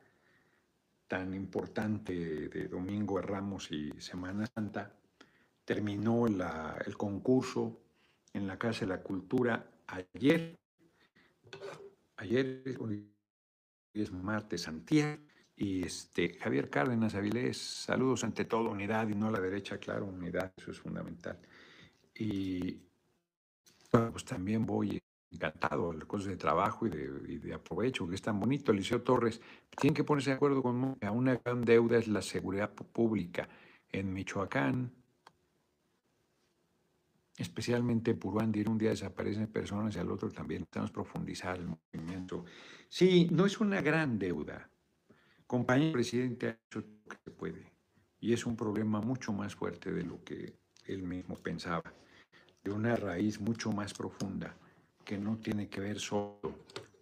[1.11, 4.95] tan importante de Domingo de Ramos y Semana Santa.
[5.65, 7.81] Terminó el concurso
[8.33, 10.57] en la Casa de la Cultura ayer.
[12.19, 12.63] Ayer
[13.93, 15.21] es martes, Santiago.
[15.57, 20.07] Y este, Javier Cárdenas Avilés, saludos ante todo, unidad y no a la derecha, claro,
[20.07, 21.41] unidad, eso es fundamental.
[22.15, 22.79] Y
[23.91, 28.39] pues también voy encantado, las cosas de trabajo y de, de aprovecho, que es tan
[28.41, 28.73] bonito.
[28.73, 29.41] Eliseo Torres,
[29.79, 33.49] tienen que ponerse de acuerdo con Mónica, una gran deuda es la seguridad pública.
[33.93, 34.93] En Michoacán,
[37.37, 40.61] especialmente Puruándiro, un día desaparecen personas y al otro también.
[40.61, 42.45] Necesitamos profundizar el movimiento.
[42.89, 44.69] Sí, no es una gran deuda.
[45.47, 47.73] Compañero presidente ha hecho lo que se puede.
[48.21, 51.95] Y es un problema mucho más fuerte de lo que él mismo pensaba.
[52.63, 54.55] De una raíz mucho más profunda
[55.11, 56.39] que no tiene que ver solo.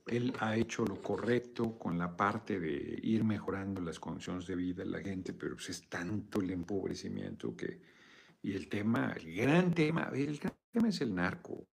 [0.07, 4.83] Él ha hecho lo correcto con la parte de ir mejorando las condiciones de vida
[4.83, 7.83] de la gente, pero pues es tanto el empobrecimiento que...
[8.41, 11.67] Y el tema, el gran tema, el gran tema es el narco.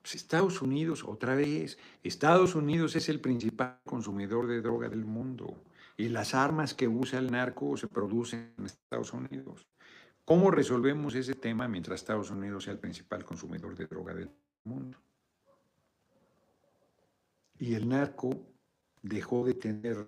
[0.00, 5.64] Pues Estados Unidos, otra vez, Estados Unidos es el principal consumidor de droga del mundo
[5.96, 9.66] y las armas que usa el narco se producen en Estados Unidos.
[10.24, 14.30] ¿Cómo resolvemos ese tema mientras Estados Unidos sea el principal consumidor de droga del
[14.62, 14.98] mundo?
[17.64, 18.28] Y el narco
[19.00, 20.06] dejó de tener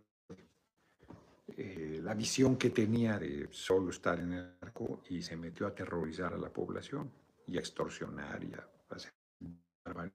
[1.57, 5.71] eh, la visión que tenía de solo estar en el narco y se metió a
[5.71, 7.11] aterrorizar a la población
[7.47, 9.15] y a extorsionar y a hacer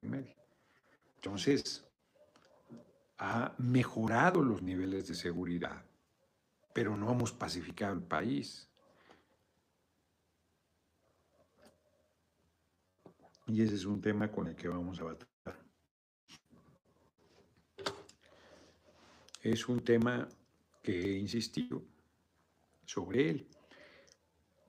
[0.00, 0.36] y media.
[1.16, 1.84] Entonces,
[3.18, 5.84] ha mejorado los niveles de seguridad,
[6.72, 8.70] pero no hemos pacificado el país.
[13.48, 15.31] Y ese es un tema con el que vamos a batallar.
[19.42, 20.28] Es un tema
[20.82, 21.82] que he insistido
[22.86, 23.48] sobre él.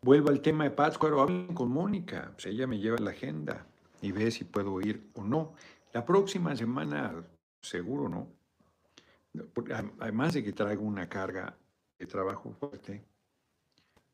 [0.02, 3.66] Vuelvo al tema de Pátzcuaro, hablen con Mónica, pues ella me lleva la agenda
[4.02, 5.54] y ve si puedo ir o no.
[5.94, 7.24] La próxima semana,
[7.62, 8.28] seguro no.
[10.00, 11.56] Además de que traigo una carga
[11.98, 13.06] de trabajo fuerte,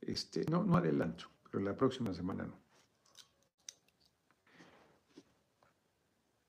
[0.01, 2.59] este, no, no adelanto, pero la próxima semana no.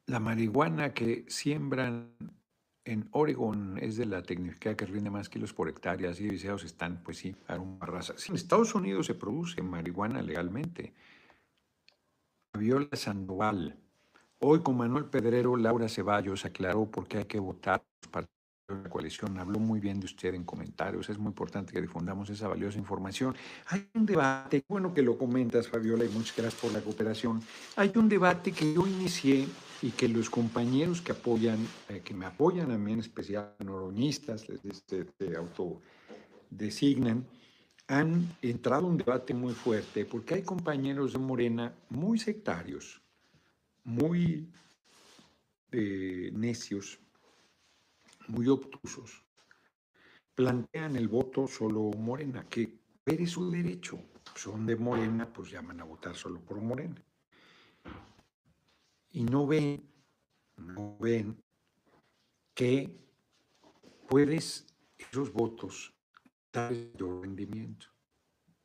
[0.07, 2.17] La marihuana que siembran
[2.85, 6.65] en Oregon es de la tecnicidad que rinde más kilos por hectárea, así de viciados
[6.65, 8.15] están, pues sí, a una raza.
[8.17, 10.95] Sí, en Estados Unidos se produce marihuana legalmente.
[12.59, 13.79] Viola Sandoval.
[14.41, 18.35] Hoy con Manuel Pedrero, Laura Ceballos aclaró por qué hay que votar los partidos
[18.69, 19.39] de la coalición.
[19.39, 21.11] Habló muy bien de usted en comentarios.
[21.11, 23.37] Es muy importante que difundamos esa valiosa información.
[23.67, 27.43] Hay un debate, bueno que lo comentas, Fabiola, y muchas gracias por la cooperación.
[27.77, 29.47] Hay un debate que yo inicié
[29.83, 31.59] y que los compañeros que apoyan,
[31.89, 37.27] eh, que me apoyan a mí en especial, noroñistas, se autodesignan,
[37.87, 43.03] han entrado a un debate muy fuerte porque hay compañeros de Morena muy sectarios,
[43.85, 44.49] muy
[45.73, 47.01] eh, necios,
[48.29, 49.25] muy obtusos.
[50.35, 53.99] Plantean el voto solo Morena, que ver es su derecho.
[54.37, 57.03] Son de Morena, pues llaman a votar solo por Morena.
[59.13, 59.89] Y no ven,
[60.57, 61.43] no ven
[62.55, 62.97] que
[64.09, 64.67] puedes
[64.99, 65.95] esos votos
[66.53, 67.87] dar mayor rendimiento,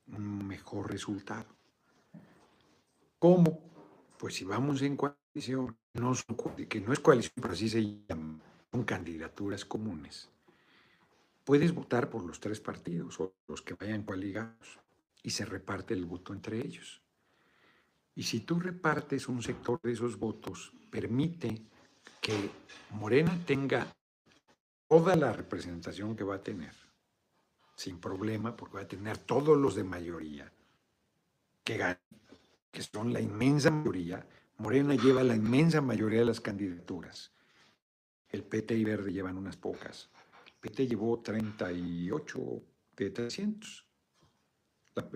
[0.07, 1.55] un mejor resultado.
[3.19, 3.59] ¿Cómo?
[4.17, 6.35] Pues si vamos en coalición, no son
[6.67, 8.39] que no es coalición, pero así se llama,
[8.71, 10.29] son candidaturas comunes.
[11.43, 14.79] Puedes votar por los tres partidos o los que vayan coaligados
[15.21, 17.05] y se reparte el voto entre ellos.
[18.16, 21.61] Y si tú repartes un sector de esos votos, permite
[22.22, 22.49] que
[22.91, 23.93] Morena tenga
[24.88, 26.74] toda la representación que va a tener,
[27.76, 30.51] sin problema, porque va a tener todos los de mayoría
[31.63, 31.99] que ganen,
[32.72, 34.26] que son la inmensa mayoría,
[34.57, 37.34] Morena lleva la inmensa mayoría de las candidaturas.
[38.30, 40.09] El PT y Verde llevan unas pocas.
[40.45, 42.63] El PT llevó 38
[42.95, 43.86] de 300.
[44.95, 45.09] La,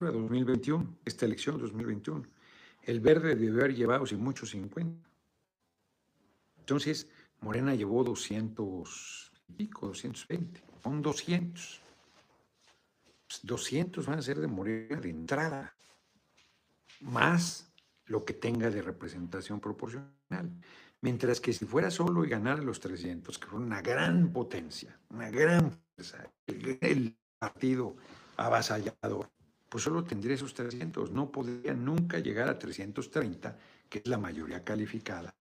[0.00, 2.24] 2021, esta elección 2021.
[2.82, 5.08] El Verde debió haber llevado, sin mucho, 50.
[6.58, 7.08] Entonces,
[7.40, 10.62] Morena llevó 200 y pico, 220.
[10.82, 11.80] Son 200.
[13.42, 15.76] 200 van a ser de Morena de entrada,
[17.00, 17.72] más
[18.06, 20.12] lo que tenga de representación proporcional.
[21.00, 25.30] Mientras que si fuera solo y ganara los 300, que fue una gran potencia, una
[25.30, 27.96] gran fuerza, el, partido
[28.38, 29.28] avasallador,
[29.76, 33.58] pues solo tendría esos 300, no podría nunca llegar a 330,
[33.90, 35.36] que es la mayoría calificada,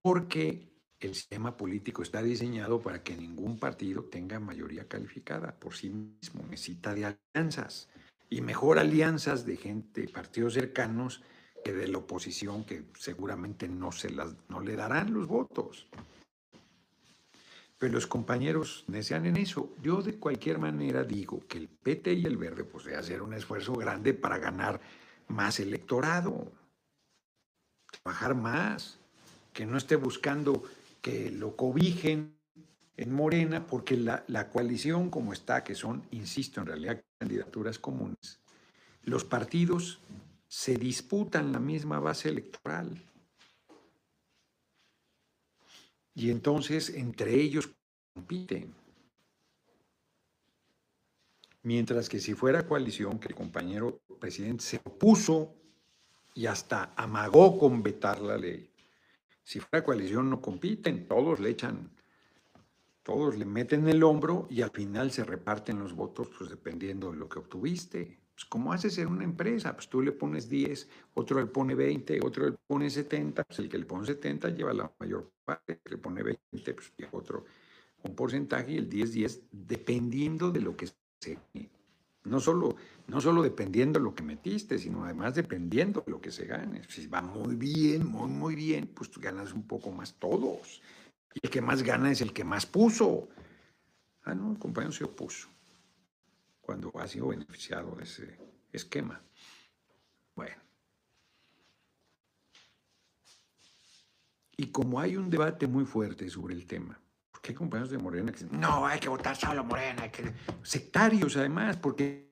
[0.00, 0.70] porque
[1.00, 6.44] el sistema político está diseñado para que ningún partido tenga mayoría calificada por sí mismo.
[6.48, 7.88] Necesita de alianzas
[8.28, 11.20] y mejor alianzas de gente, partidos cercanos
[11.64, 15.88] que de la oposición que seguramente no, se las, no le darán los votos.
[17.80, 19.74] Pero los compañeros desean en eso.
[19.82, 23.32] Yo de cualquier manera digo que el PT y el Verde pues debe hacer un
[23.32, 24.82] esfuerzo grande para ganar
[25.28, 26.52] más electorado,
[27.90, 28.98] trabajar más,
[29.54, 30.62] que no esté buscando
[31.00, 32.36] que lo cobijen
[32.98, 38.40] en Morena, porque la, coalición como está, que son, insisto, en realidad candidaturas comunes,
[39.04, 40.00] los partidos
[40.48, 43.02] se disputan la misma base electoral.
[46.20, 47.70] Y entonces entre ellos
[48.12, 48.74] compiten.
[51.62, 55.54] Mientras que si fuera coalición, que el compañero presidente se opuso
[56.34, 58.70] y hasta amagó con vetar la ley,
[59.42, 61.90] si fuera coalición no compiten, todos le echan,
[63.02, 67.16] todos le meten el hombro y al final se reparten los votos pues dependiendo de
[67.16, 68.19] lo que obtuviste.
[68.40, 72.20] Pues como haces en una empresa, pues tú le pones 10, otro le pone 20,
[72.24, 75.78] otro le pone 70, pues el que le pone 70 lleva la mayor parte, el
[75.80, 77.44] que le pone 20, pues lleva otro
[78.02, 81.38] un porcentaje y el 10-10 dependiendo de lo que se
[82.24, 82.76] no solo,
[83.08, 86.82] no solo dependiendo de lo que metiste, sino además dependiendo de lo que se gane.
[86.88, 90.80] Si va muy bien, muy, muy bien, pues tú ganas un poco más todos.
[91.34, 93.28] Y el que más gana es el que más puso.
[94.22, 95.48] Ah, no, el compañero se opuso
[96.60, 98.38] cuando ha sido beneficiado de ese
[98.72, 99.20] esquema.
[100.34, 100.56] Bueno.
[104.56, 107.00] Y como hay un debate muy fuerte sobre el tema,
[107.30, 110.32] porque hay compañeros de Morena que dicen, no, hay que votar solo Morena, hay que...
[110.62, 112.30] sectarios además, porque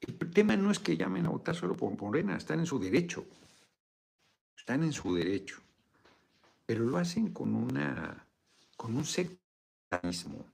[0.00, 3.26] el tema no es que llamen a votar solo por Morena, están en su derecho,
[4.56, 5.60] están en su derecho,
[6.64, 8.26] pero lo hacen con, una,
[8.76, 10.46] con un sectarismo,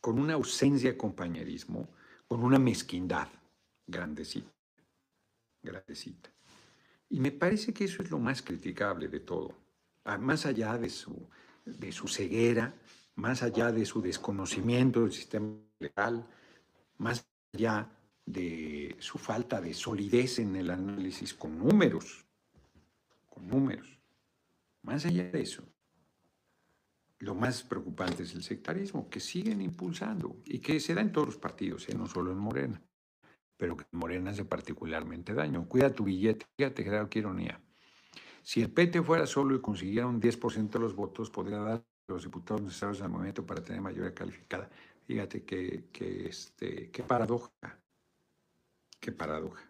[0.00, 1.88] con una ausencia de compañerismo,
[2.26, 3.28] con una mezquindad
[3.86, 4.50] grandecita,
[5.62, 6.30] grandecita.
[7.08, 9.54] Y me parece que eso es lo más criticable de todo,
[10.04, 11.28] ah, más allá de su,
[11.64, 12.74] de su ceguera,
[13.16, 16.26] más allá de su desconocimiento del sistema legal,
[16.98, 17.90] más allá
[18.24, 22.24] de su falta de solidez en el análisis con números,
[23.28, 23.98] con números.
[24.82, 25.62] Más allá de eso,
[27.22, 31.28] lo más preocupante es el sectarismo, que siguen impulsando y que se da en todos
[31.28, 31.94] los partidos, ¿eh?
[31.94, 32.82] no solo en Morena,
[33.56, 35.68] pero que en Morena hace particularmente daño.
[35.68, 37.60] Cuida tu billete, fíjate, Gerardo, qué ironía.
[38.42, 42.24] Si el PT fuera solo y consiguiera un 10% de los votos, podría dar los
[42.24, 44.68] diputados necesarios al momento para tener mayoría calificada.
[45.06, 45.84] Fíjate que,
[46.28, 47.52] este, qué paradoja,
[48.98, 49.62] qué paradoja.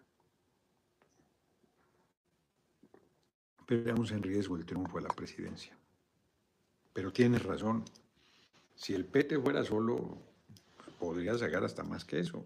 [3.67, 5.77] Pero en riesgo el triunfo de la presidencia.
[6.93, 7.83] Pero tienes razón.
[8.75, 10.17] Si el PT fuera solo,
[10.99, 12.45] podría sacar hasta más que eso.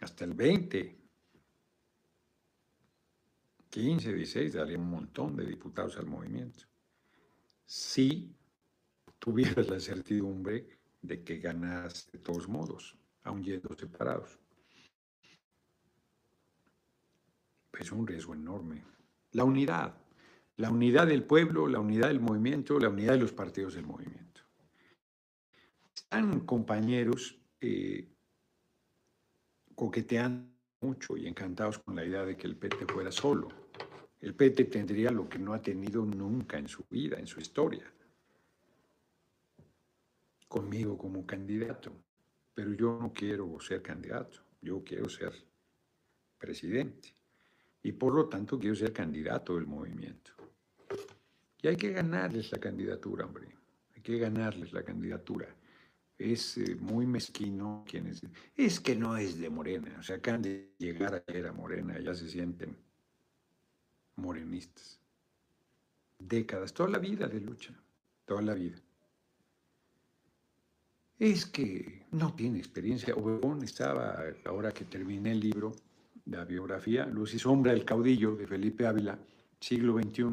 [0.00, 0.98] Hasta el 20.
[3.70, 6.64] 15, 16, daría un montón de diputados al movimiento
[7.66, 8.32] si
[9.18, 14.38] tuvieras la certidumbre de que ganas de todos modos, aun yendo separados.
[17.78, 18.82] Es un riesgo enorme.
[19.32, 19.94] La unidad,
[20.56, 24.42] la unidad del pueblo, la unidad del movimiento, la unidad de los partidos del movimiento.
[25.94, 28.08] Están compañeros eh,
[29.74, 30.48] coqueteando
[30.80, 33.66] mucho y encantados con la idea de que el PT fuera solo
[34.20, 37.84] el PT tendría lo que no ha tenido nunca en su vida, en su historia.
[40.48, 41.92] Conmigo como candidato.
[42.54, 45.32] Pero yo no quiero ser candidato, yo quiero ser
[46.38, 47.14] presidente.
[47.82, 50.32] Y por lo tanto quiero ser candidato del movimiento.
[51.62, 53.48] Y hay que ganarles la candidatura, hombre.
[53.94, 55.46] Hay que ganarles la candidatura.
[56.18, 58.22] Es eh, muy mezquino quienes...
[58.54, 59.96] Es que no es de Morena.
[59.98, 62.76] O sea, acaban de llegar ayer a Morena, ya se sienten
[64.16, 65.00] morenistas.
[66.18, 67.74] Décadas, toda la vida de lucha,
[68.24, 68.76] toda la vida.
[71.18, 73.14] Es que no tiene experiencia.
[73.14, 75.74] Obregón estaba, ahora que terminé el libro,
[76.26, 79.18] la biografía, Luz y Sombra, el caudillo de Felipe Ávila,
[79.60, 80.24] siglo XXI,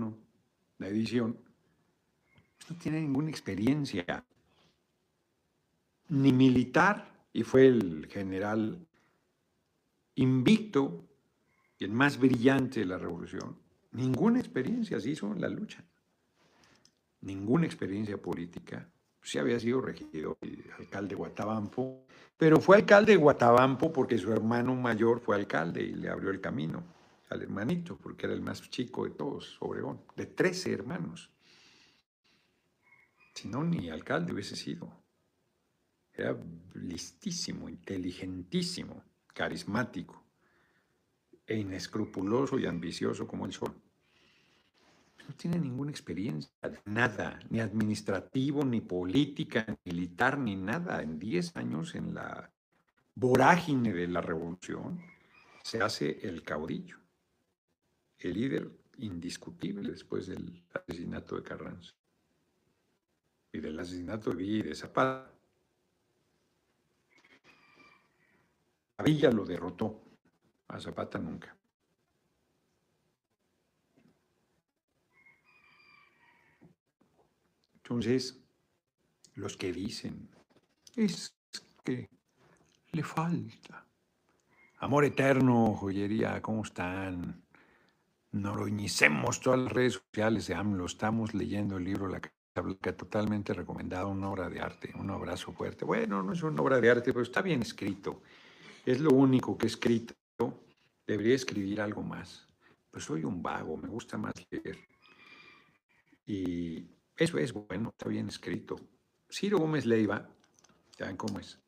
[0.84, 1.38] la edición,
[2.70, 4.26] no tiene ninguna experiencia,
[6.10, 8.86] ni militar, y fue el general
[10.16, 11.06] invicto
[11.80, 13.58] y el más brillante de la revolución.
[13.92, 15.84] Ninguna experiencia se hizo en la lucha,
[17.22, 18.88] ninguna experiencia política.
[19.22, 22.06] Sí había sido regidor y alcalde de Guatabampo,
[22.38, 26.42] pero fue alcalde de Guatabampo porque su hermano mayor fue alcalde y le abrió el
[26.42, 26.84] camino
[27.34, 31.30] al hermanito, porque era el más chico de todos, Obregón, de 13 hermanos.
[33.34, 34.92] Si no, ni alcalde hubiese sido.
[36.14, 36.38] Era
[36.76, 39.04] listísimo, inteligentísimo,
[39.34, 40.24] carismático
[41.46, 43.74] e inescrupuloso y ambicioso como el sol.
[45.28, 46.52] No tiene ninguna experiencia,
[46.86, 51.02] nada, ni administrativo, ni política, ni militar, ni nada.
[51.02, 52.52] En 10 años en la
[53.16, 55.02] vorágine de la revolución
[55.64, 56.98] se hace el caudillo,
[58.24, 61.94] el líder indiscutible después del asesinato de Carranza
[63.52, 65.32] y del asesinato de Villa y de Zapata.
[68.98, 70.04] A Villa lo derrotó,
[70.68, 71.56] a Zapata nunca.
[77.76, 78.40] Entonces,
[79.36, 80.30] los que dicen,
[80.96, 81.36] es
[81.84, 82.10] que
[82.92, 83.86] le falta.
[84.78, 87.43] Amor eterno, joyería, ¿cómo están?
[88.34, 90.88] Noroñicemos todas las redes sociales de AMLO.
[90.88, 95.86] Estamos leyendo el libro La Casa totalmente recomendado, una obra de arte, un abrazo fuerte.
[95.86, 98.24] Bueno, no es una obra de arte, pero está bien escrito.
[98.88, 100.16] Es lo único que he escrito.
[101.06, 102.50] Debería escribir algo más.
[102.90, 104.80] Pues soy un vago, me gusta más leer.
[106.26, 108.78] Y eso es bueno, está bien escrito.
[109.30, 110.28] Ciro Gómez Leiva,
[110.98, 111.60] ya ven cómo es.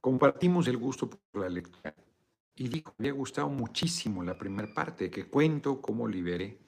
[0.00, 1.94] Compartimos el gusto por la lectura
[2.56, 6.58] y dijo, me había gustado muchísimo la primera parte, que cuento cómo liberé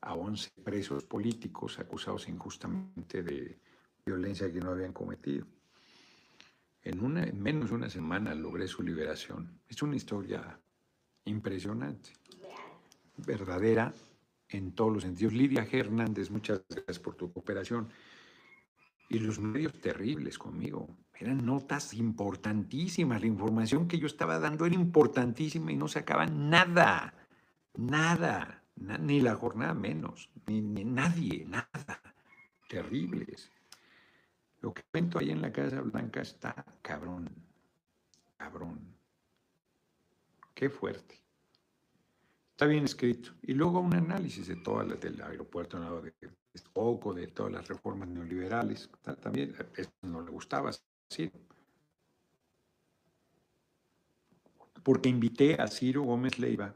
[0.00, 3.58] a 11 presos políticos acusados injustamente de
[4.04, 5.46] violencia que no habían cometido.
[6.82, 9.60] En, una, en menos de una semana logré su liberación.
[9.66, 10.60] Es una historia
[11.24, 12.10] impresionante,
[13.16, 13.94] verdadera
[14.50, 15.32] en todos los sentidos.
[15.32, 15.66] Lidia.
[15.70, 17.88] Hernández, muchas gracias por tu cooperación.
[19.08, 20.88] Y los medios terribles conmigo.
[21.16, 23.20] Eran notas importantísimas.
[23.20, 27.14] La información que yo estaba dando era importantísima y no sacaba nada.
[27.74, 28.62] Nada.
[28.76, 30.30] ni la jornada menos.
[30.46, 31.44] Ni, ni, nadie.
[31.46, 32.00] Nada.
[32.68, 33.50] Terribles.
[34.60, 37.28] Lo que cuento ahí en la Casa Blanca está cabrón.
[38.36, 38.80] Cabrón.
[40.54, 41.24] Qué fuerte.
[42.52, 43.32] Está bien escrito.
[43.42, 46.12] Y luego un análisis de todas las del aeropuerto de
[46.72, 48.88] poco, de todas las reformas neoliberales.
[49.20, 50.70] También eso no le gustaba,
[51.14, 51.30] sí.
[54.82, 56.74] Porque invité a Ciro Gómez Leiva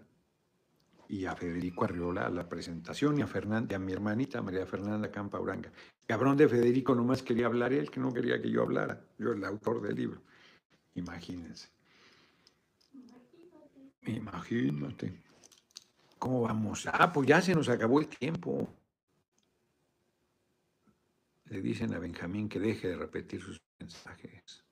[1.09, 5.11] y a Federico Arriola a la presentación y a, Fernanda, a mi hermanita María Fernanda
[5.11, 5.71] Campa Uranga.
[6.07, 9.05] Cabrón de Federico nomás quería hablar él, que no quería que yo hablara.
[9.19, 10.23] Yo, el autor del libro.
[10.95, 11.69] Imagínense.
[14.07, 15.13] Imagínate.
[16.19, 16.87] ¿Cómo vamos?
[16.91, 18.69] Ah, pues ya se nos acabó el tiempo.
[21.51, 24.65] Le dicen a Benjamín que deje de repetir sus mensajes.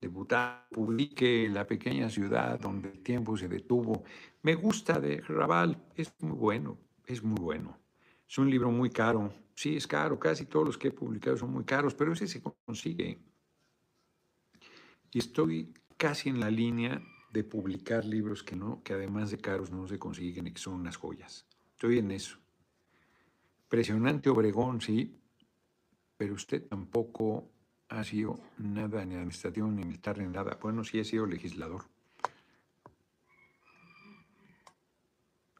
[0.00, 4.04] Diputado, publique La pequeña ciudad donde el tiempo se detuvo.
[4.42, 7.78] Me gusta de Raval, es muy bueno, es muy bueno.
[8.28, 9.32] Es un libro muy caro.
[9.54, 12.40] Sí, es caro, casi todos los que he publicado son muy caros, pero ese se
[12.42, 13.18] consigue.
[15.12, 19.70] Y estoy casi en la línea de publicar libros que, no, que además de caros
[19.70, 21.46] no se consiguen y que son unas joyas.
[21.72, 22.38] Estoy en eso.
[23.64, 25.21] Impresionante Obregón, sí,
[26.22, 27.50] pero usted tampoco
[27.88, 30.56] ha sido nada ni administrativo ni militar ni nada.
[30.62, 31.82] Bueno, sí he sido legislador.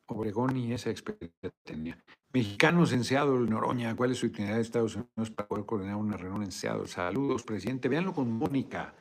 [0.06, 1.98] Obregón y esa experiencia tenía.
[2.32, 6.16] Mexicanos en Seattle, Noroña, ¿cuál es su itinerario de Estados Unidos para poder coordinar una
[6.16, 6.86] reunión en Seattle?
[6.86, 7.88] Saludos, presidente.
[7.88, 8.94] Véanlo con Mónica.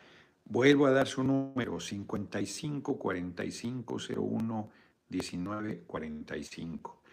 [0.45, 4.69] Vuelvo a dar su número, 55 45 01
[5.09, 7.03] 19 45.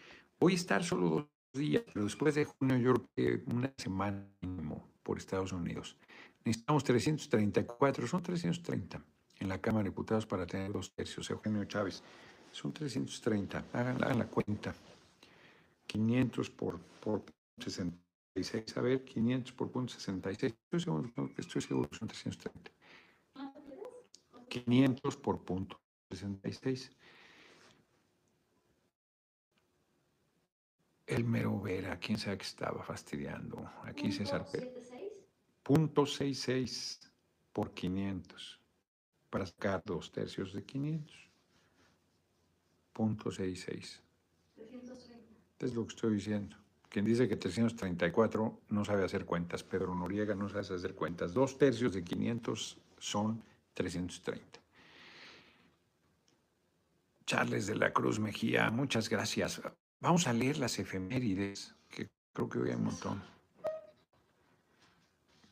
[0.40, 4.26] Voy a estar solo dos días, pero después de junio yo creo que una semana
[4.40, 5.96] mínimo por Estados Unidos.
[6.44, 9.02] Necesitamos 334, son 330
[9.40, 11.30] en la Cámara de Diputados para tener dos tercios.
[11.30, 12.02] Eugenio Chávez,
[12.52, 14.74] son 330, hagan, la cuenta.
[15.86, 17.24] 500 por, por
[17.58, 22.70] 66, a ver, 500 por punto 66, estoy seguro, estoy seguro que son 330.
[24.48, 25.80] 500 por punto
[26.10, 26.90] 66.
[31.08, 33.66] El mero Vera, quién sabe que estaba fastidiando.
[33.84, 34.74] Aquí César Pérez.
[34.74, 35.12] 76.
[35.62, 37.10] Punto 66
[37.50, 38.60] por 500
[39.30, 41.16] para sacar dos tercios de 500.
[42.92, 44.02] Punto 66.
[44.54, 45.64] 330.
[45.64, 46.56] Es lo que estoy diciendo.
[46.90, 49.62] Quien dice que 334 no sabe hacer cuentas.
[49.62, 51.32] Pedro Noriega no sabe hacer cuentas.
[51.32, 53.42] Dos tercios de 500 son
[53.72, 54.60] 330.
[57.24, 59.62] Charles de la Cruz Mejía, muchas gracias.
[60.00, 63.22] Vamos a leer las efemérides, que creo que hoy hay un montón.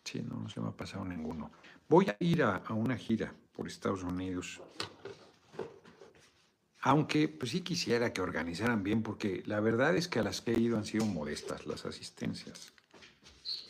[0.05, 1.51] Sí, no, no se me ha pasado ninguno.
[1.89, 4.63] Voy a ir a, una gira por Estados Unidos.
[6.81, 10.53] Aunque, pues sí quisiera que organizaran bien, porque la verdad es que a las que
[10.53, 12.73] he ido han sido modestas las asistencias.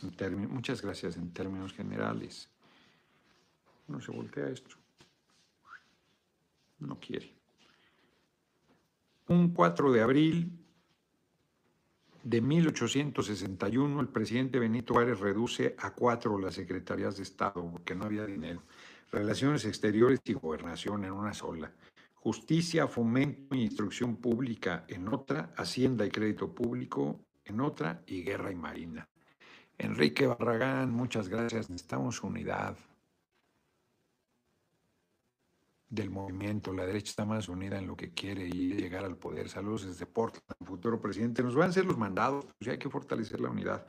[0.03, 2.51] En muchas gracias en términos generales.
[3.89, 4.77] No se voltea esto.
[6.79, 7.35] No quiere.
[9.29, 10.66] Un 4 de abril
[12.27, 18.05] de 1861, el presidente Benito Juárez reduce a cuatro las secretarías de Estado porque no
[18.05, 18.65] había dinero.
[19.13, 21.71] Relaciones exteriores y gobernación en una sola.
[22.15, 25.53] Justicia, fomento e instrucción pública en otra.
[25.57, 28.03] Hacienda y crédito público en otra.
[28.09, 29.07] Y guerra y marina.
[29.79, 31.71] Enrique Barragán, muchas gracias.
[31.71, 32.77] Necesitamos unidad
[35.89, 36.73] del movimiento.
[36.73, 39.49] La derecha está más unida en lo que quiere y llegar al poder.
[39.49, 41.43] Saludos desde Portland, futuro presidente.
[41.43, 43.87] Nos van a hacer los mandados, pues hay que fortalecer la unidad.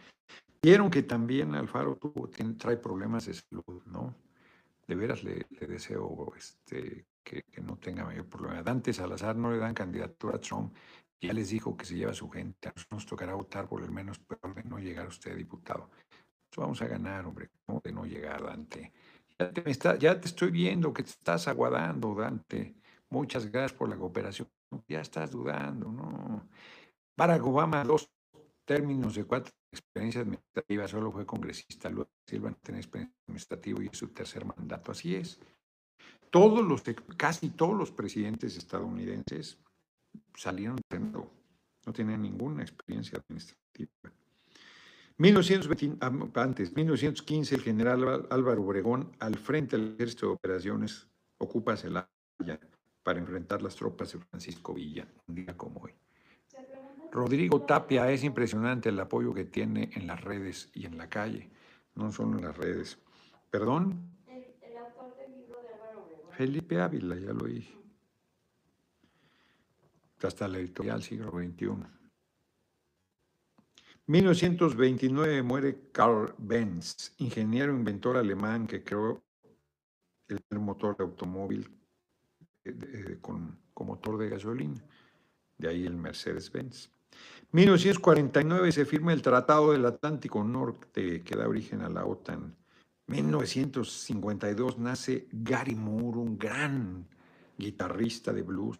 [0.62, 4.16] Vieron que también Alfaro tuvo, trae problemas de salud, ¿no?
[4.88, 8.64] De veras le, deseo este, que, no tenga mayor problema.
[8.64, 10.74] Dante Salazar no le dan candidatura a Trump.
[11.20, 12.70] Ya les dijo que se lleva su gente.
[12.70, 15.89] A nosotros nos tocará votar por el menos peor de no llegar usted, diputado.
[15.89, 17.50] Entonces vamos a ganar, hombre.
[17.66, 18.93] ¿Cómo de no llegar, Dante?
[19.40, 22.76] Ya te, estoy viendo que te estás aguadando, Dante.
[23.10, 24.50] Muchas gracias por la cooperación.
[24.88, 26.50] Ya estás dudando, ¿no?
[27.16, 28.10] Barack Obama, dos
[28.66, 33.88] términos de cuatro experiencias administrativas, solo fue congresista, luego Silva no tiene experiencia administrativa y
[33.88, 34.92] es su tercer mandato.
[34.92, 35.40] Así es.
[36.30, 36.84] Todos los,
[37.16, 39.58] casi todos los presidentes estadounidenses
[40.36, 41.32] salieron de nuevo.
[41.86, 43.92] No tienen ninguna experiencia administrativa.
[45.18, 46.11] 1920, ah,
[46.43, 51.07] antes, 1915, el general Ál- Álvaro Obregón, al frente del ejército de operaciones,
[51.39, 52.07] ocupa Celaya
[53.03, 55.93] para enfrentar las tropas de Francisco Villa, un día como hoy.
[57.11, 61.49] Rodrigo Tapia, es impresionante el apoyo que tiene en las redes y en la calle,
[61.95, 62.99] no solo en las redes.
[63.49, 66.32] Perdón, El, el autor del libro de Álvaro Obregón.
[66.34, 67.74] Felipe Ávila, ya lo dije.
[70.22, 71.70] Hasta la editorial siglo XXI.
[74.08, 79.22] 1929 muere Carl Benz, ingeniero inventor alemán que creó
[80.30, 81.70] el motor de automóvil
[82.64, 84.82] eh, eh, con, con motor de gasolina.
[85.58, 86.89] De ahí el Mercedes-Benz.
[87.51, 92.55] 1949 se firma el Tratado del Atlántico Norte que da origen a la OTAN.
[93.08, 97.08] 1952 nace Gary Moore, un gran
[97.58, 98.80] guitarrista de blues,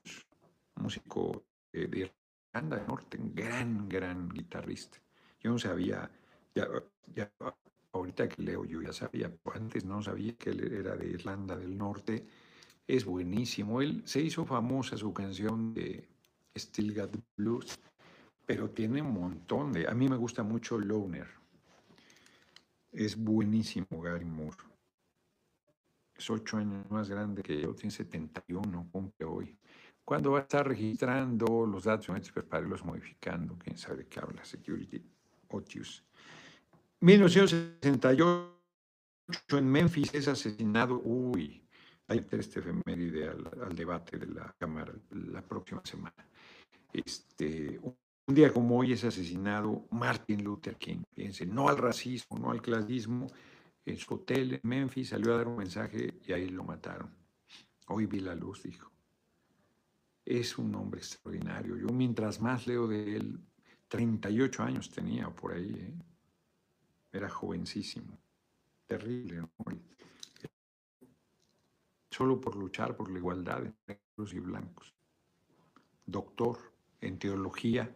[0.76, 2.12] músico eh, de
[2.54, 5.00] Irlanda del Norte, un gran, gran guitarrista.
[5.40, 6.10] Yo no sabía,
[6.56, 6.68] ya,
[7.92, 11.78] ahorita que leo yo ya sabía, antes no sabía que él era de Irlanda del
[11.78, 12.26] Norte.
[12.88, 13.82] Es buenísimo.
[13.82, 16.08] Él se hizo famosa su canción de
[16.56, 17.80] Still Got Blues,
[18.46, 19.88] pero tiene un montón de...
[19.88, 21.28] A mí me gusta mucho Loner.
[22.92, 24.58] Es buenísimo Gary Moore.
[26.16, 29.60] Es ocho años más grande que yo, tiene 71, cumple hoy.
[30.04, 32.08] ¿Cuándo va a estar registrando los datos
[32.50, 33.56] para irlos modificando?
[33.60, 34.44] ¿Quién sabe qué habla?
[34.44, 35.17] Security
[35.50, 36.04] Otius.
[37.02, 38.58] 1968
[39.50, 41.02] en Memphis es asesinado.
[41.04, 41.64] Uy,
[42.08, 46.26] hay que este efeméride al, al debate de la Cámara la próxima semana.
[46.94, 47.80] Este,
[48.28, 51.04] un día como hoy es asesinado Martin Luther King.
[51.14, 53.28] Fíjense, no al racismo, no al clasismo.
[53.86, 57.10] En su hotel en Memphis salió a dar un mensaje y ahí lo mataron.
[57.88, 58.92] Hoy vi la luz, dijo.
[60.26, 61.78] Es un hombre extraordinario.
[61.78, 63.40] Yo mientras más leo de él,
[63.88, 65.74] 38 años tenía por ahí.
[65.74, 65.94] ¿eh?
[67.12, 68.18] Era jovencísimo.
[68.86, 69.52] Terrible, ¿no?
[72.10, 74.94] Solo por luchar por la igualdad entre negros y blancos.
[76.06, 77.94] Doctor en teología,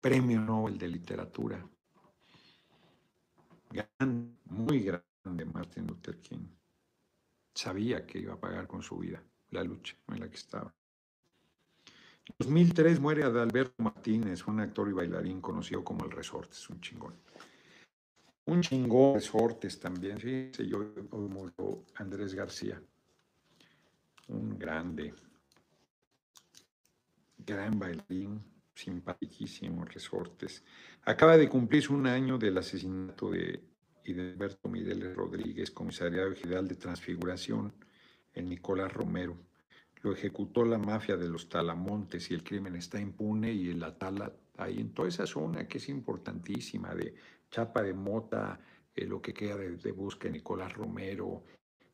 [0.00, 1.66] premio Nobel de literatura.
[3.70, 6.46] Gran, muy grande Martin Luther King.
[7.54, 10.74] Sabía que iba a pagar con su vida la lucha en la que estaba.
[12.28, 17.14] En 2003 muere Adalberto Martínez, un actor y bailarín conocido como El Resortes, un chingón.
[18.44, 20.78] Un chingón Resortes también, sí, sí, yo
[21.10, 22.80] murió Andrés García,
[24.28, 25.14] un grande,
[27.38, 28.42] gran bailarín,
[28.74, 30.62] simpaticísimo Resortes.
[31.02, 33.60] Acaba de cumplirse un año del asesinato de
[34.06, 37.72] Alberto Mireles Rodríguez, comisariado general de transfiguración
[38.34, 39.36] en Nicolás Romero.
[40.02, 44.32] Lo ejecutó la mafia de los talamontes y el crimen está impune y la tala
[44.56, 47.14] ahí en toda esa zona que es importantísima de
[47.50, 48.60] Chapa de Mota,
[48.94, 51.44] eh, lo que queda de, Busca, Nicolás Romero,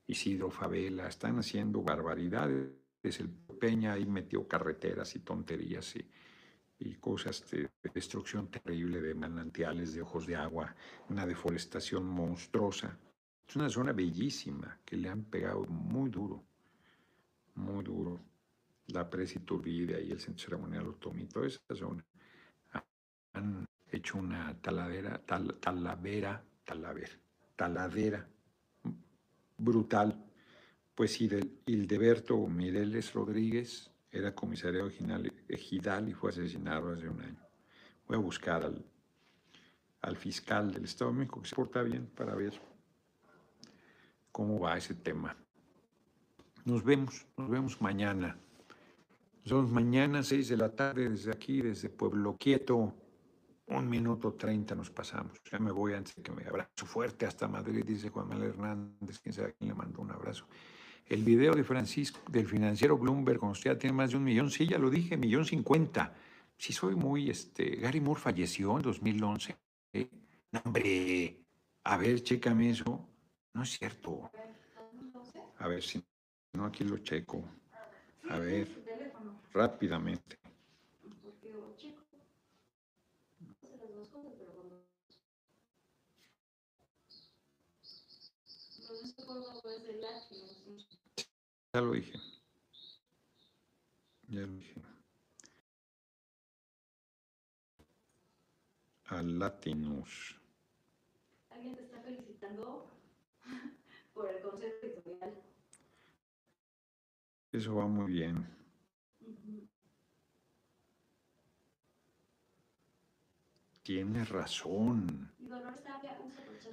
[0.07, 2.71] Isidro Favela, están haciendo barbaridades.
[3.03, 3.29] El
[3.61, 6.11] Peña ahí metió carreteras y tonterías y,
[6.79, 10.75] y cosas de destrucción terrible de manantiales, de ojos de agua,
[11.11, 12.99] una deforestación monstruosa.
[13.47, 16.45] Es una zona bellísima que le han pegado muy duro,
[17.55, 18.21] muy duro.
[18.89, 22.05] La Presa Iturbide y el Centro Ceremonial Otomí, toda esa zona.
[23.33, 27.19] Han hecho una taladera, tal, talavera, talavera,
[27.57, 28.29] taladera
[29.57, 30.25] brutal.
[30.95, 37.49] Pues Hildeberto Mireles Rodríguez era comisario original ejidal y fue asesinado hace un año.
[38.07, 38.85] Voy a buscar al,
[40.03, 42.61] al fiscal del Estado de México que se porta bien para ver
[44.31, 45.37] cómo va ese tema.
[46.65, 48.39] Nos vemos, nos vemos mañana.
[49.45, 52.95] Nos vemos mañana, 6 de la tarde, desde aquí, desde Pueblo Quieto.
[53.67, 55.39] Un minuto treinta nos pasamos.
[55.51, 59.19] Ya me voy antes de que me abrazo fuerte hasta Madrid, dice Juan Manuel Hernández,
[59.19, 60.47] quién sabe quién le mandó un abrazo.
[61.05, 64.51] El video de Francisco, del financiero Bloomberg, cuando usted ya tiene más de un millón,
[64.51, 66.15] sí, ya lo dije, millón cincuenta.
[66.57, 69.57] Sí, soy muy, este, Gary Moore falleció en 2011.
[70.65, 71.45] hombre,
[71.85, 73.07] a ver, chécame eso.
[73.53, 74.31] No es cierto.
[75.59, 76.03] A ver si,
[76.55, 77.45] no, aquí lo checo.
[78.29, 78.69] A ver,
[79.53, 80.39] rápidamente.
[91.75, 92.19] Ya lo dije.
[94.29, 94.83] Ya lo dije.
[99.07, 100.41] Al Latinus.
[101.51, 102.91] Alguien te está felicitando
[104.15, 105.54] por el consejo editorial.
[107.55, 108.45] Eso va muy bien.
[113.85, 115.31] Tienes razón.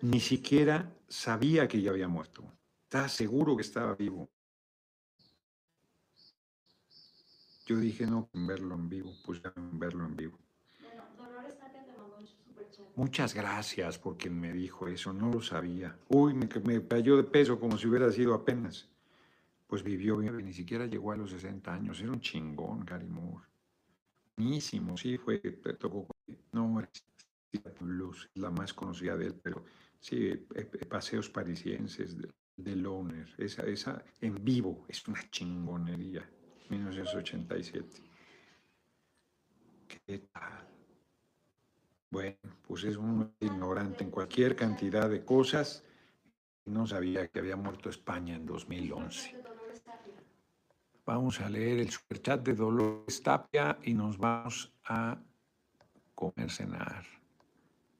[0.02, 2.44] Ni siquiera sabía que ya había muerto.
[2.84, 4.28] Estaba seguro que estaba vivo.
[7.68, 10.40] Yo dije, no, verlo en vivo, pues ya verlo en vivo.
[12.96, 15.98] Muchas gracias por quien me dijo eso, no lo sabía.
[16.10, 16.48] Uy, me
[16.88, 18.90] cayó de peso como si hubiera sido apenas.
[19.72, 22.02] Pues vivió bien, ni siquiera llegó a los 60 años.
[22.02, 23.48] Era un chingón, Gary Moore.
[24.36, 25.40] Buenísimo, sí, fue,
[25.80, 26.08] tocó.
[26.52, 27.06] No, es
[28.34, 29.64] la más conocida de él, pero
[29.98, 36.30] sí, eh, eh, Paseos Parisienses de, de esa, esa en vivo es una chingonería.
[36.70, 38.04] 1987.
[40.06, 40.68] ¿Qué tal?
[42.10, 45.86] Bueno, pues es un ignorante en cualquier cantidad de cosas.
[46.66, 49.42] No sabía que había muerto España en 2011.
[51.14, 55.18] Vamos a leer el superchat de Dolores Tapia y nos vamos a
[56.16, 57.04] comer cenar.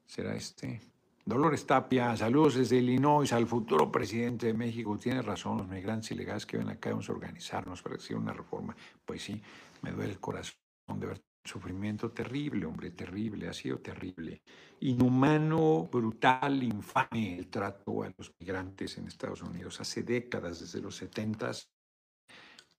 [0.06, 0.80] ¿Será este?
[1.22, 4.96] Dolores Tapia, saludos desde Illinois al futuro presidente de México.
[4.96, 8.74] Tiene razón, los migrantes ilegales que ven acá debemos organizarnos para hacer una reforma.
[9.04, 9.42] Pues sí,
[9.82, 10.56] me duele el corazón
[10.96, 14.40] de ver sufrimiento terrible, hombre, terrible, ha sido terrible.
[14.80, 19.82] Inhumano, brutal, infame el trato a los migrantes en Estados Unidos.
[19.82, 21.52] Hace décadas, desde los 70,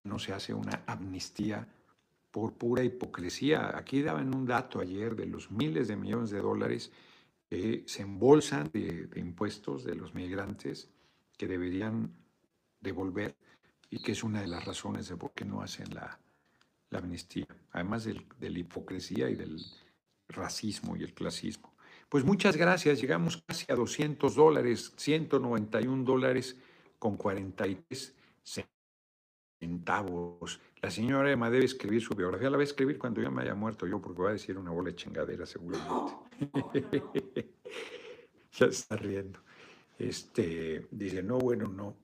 [0.04, 1.68] no se hace una amnistía
[2.32, 3.78] por pura hipocresía.
[3.78, 6.92] Aquí daban un dato ayer de los miles de millones de dólares
[7.50, 10.90] que se embolsan de, impuestos de los migrantes
[11.38, 12.12] que deberían
[12.80, 13.36] devolver
[13.90, 16.20] y que es una de las razones de por qué no hacen la,
[16.92, 19.60] amnistía, además de la hipocresía y del
[20.28, 21.74] racismo y el clasismo.
[22.08, 26.56] Pues muchas gracias, llegamos casi a 200 dólares, 191 dólares
[27.00, 28.83] con 43 centavos.
[30.82, 33.56] La señora Emma debe escribir su biografía, la va a escribir cuando ya me haya
[33.56, 36.14] muerto yo, porque va a decir una bola de chingadera seguramente.
[38.52, 39.40] ya está riendo.
[39.98, 41.96] Este, dice, no, bueno, no.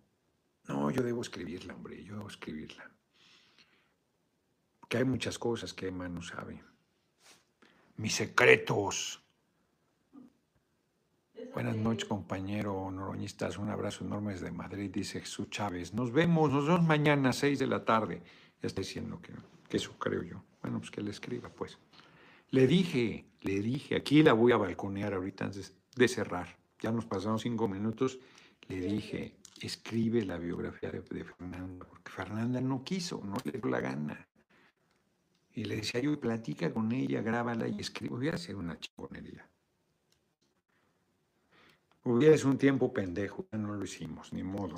[0.67, 2.89] No, yo debo escribirla, hombre, yo debo escribirla.
[4.87, 6.63] Que hay muchas cosas que Emma no sabe.
[7.97, 9.21] Mis secretos.
[11.53, 13.57] Buenas noches, compañero noroñistas.
[13.57, 15.93] Un abrazo enorme desde Madrid, dice Jesús Chávez.
[15.93, 18.21] Nos vemos, nos vemos mañana a 6 de la tarde.
[18.61, 19.33] Ya está diciendo que,
[19.67, 20.43] que eso creo yo.
[20.61, 21.79] Bueno, pues que le escriba, pues.
[22.51, 26.57] Le dije, le dije, aquí la voy a balconear ahorita antes de cerrar.
[26.79, 28.19] Ya nos pasamos cinco minutos.
[28.67, 33.81] Le dije, escribe la biografía de, Fernanda, porque Fernanda no quiso, no le dio la
[33.81, 34.27] gana.
[35.53, 38.15] Y le decía yo, platica con ella, grábala y escribe.
[38.15, 39.49] Hubiera sido una chingonería.
[42.11, 44.73] Hubiera sido un tiempo pendejo, ya no lo hicimos, ni modo.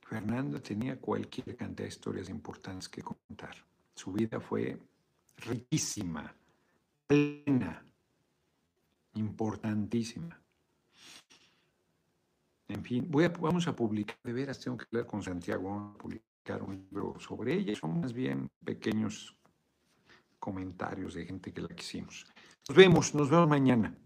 [0.00, 3.54] Fernanda tenía cualquier cantidad de historias importantes que contar.
[3.94, 4.76] Su vida fue
[5.36, 6.34] riquísima,
[7.06, 7.86] plena,
[9.14, 10.36] importantísima.
[12.66, 15.94] En fin, voy a, vamos a publicar, de veras tengo que hablar con Santiago, vamos
[15.94, 17.76] a publicar un libro sobre ella.
[17.76, 19.36] Son más bien pequeños
[20.40, 22.26] comentarios de gente que la quisimos.
[22.68, 23.96] Nos vemos, nos vemos mañana.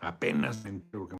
[0.00, 0.64] Apenas
[1.08, 1.16] que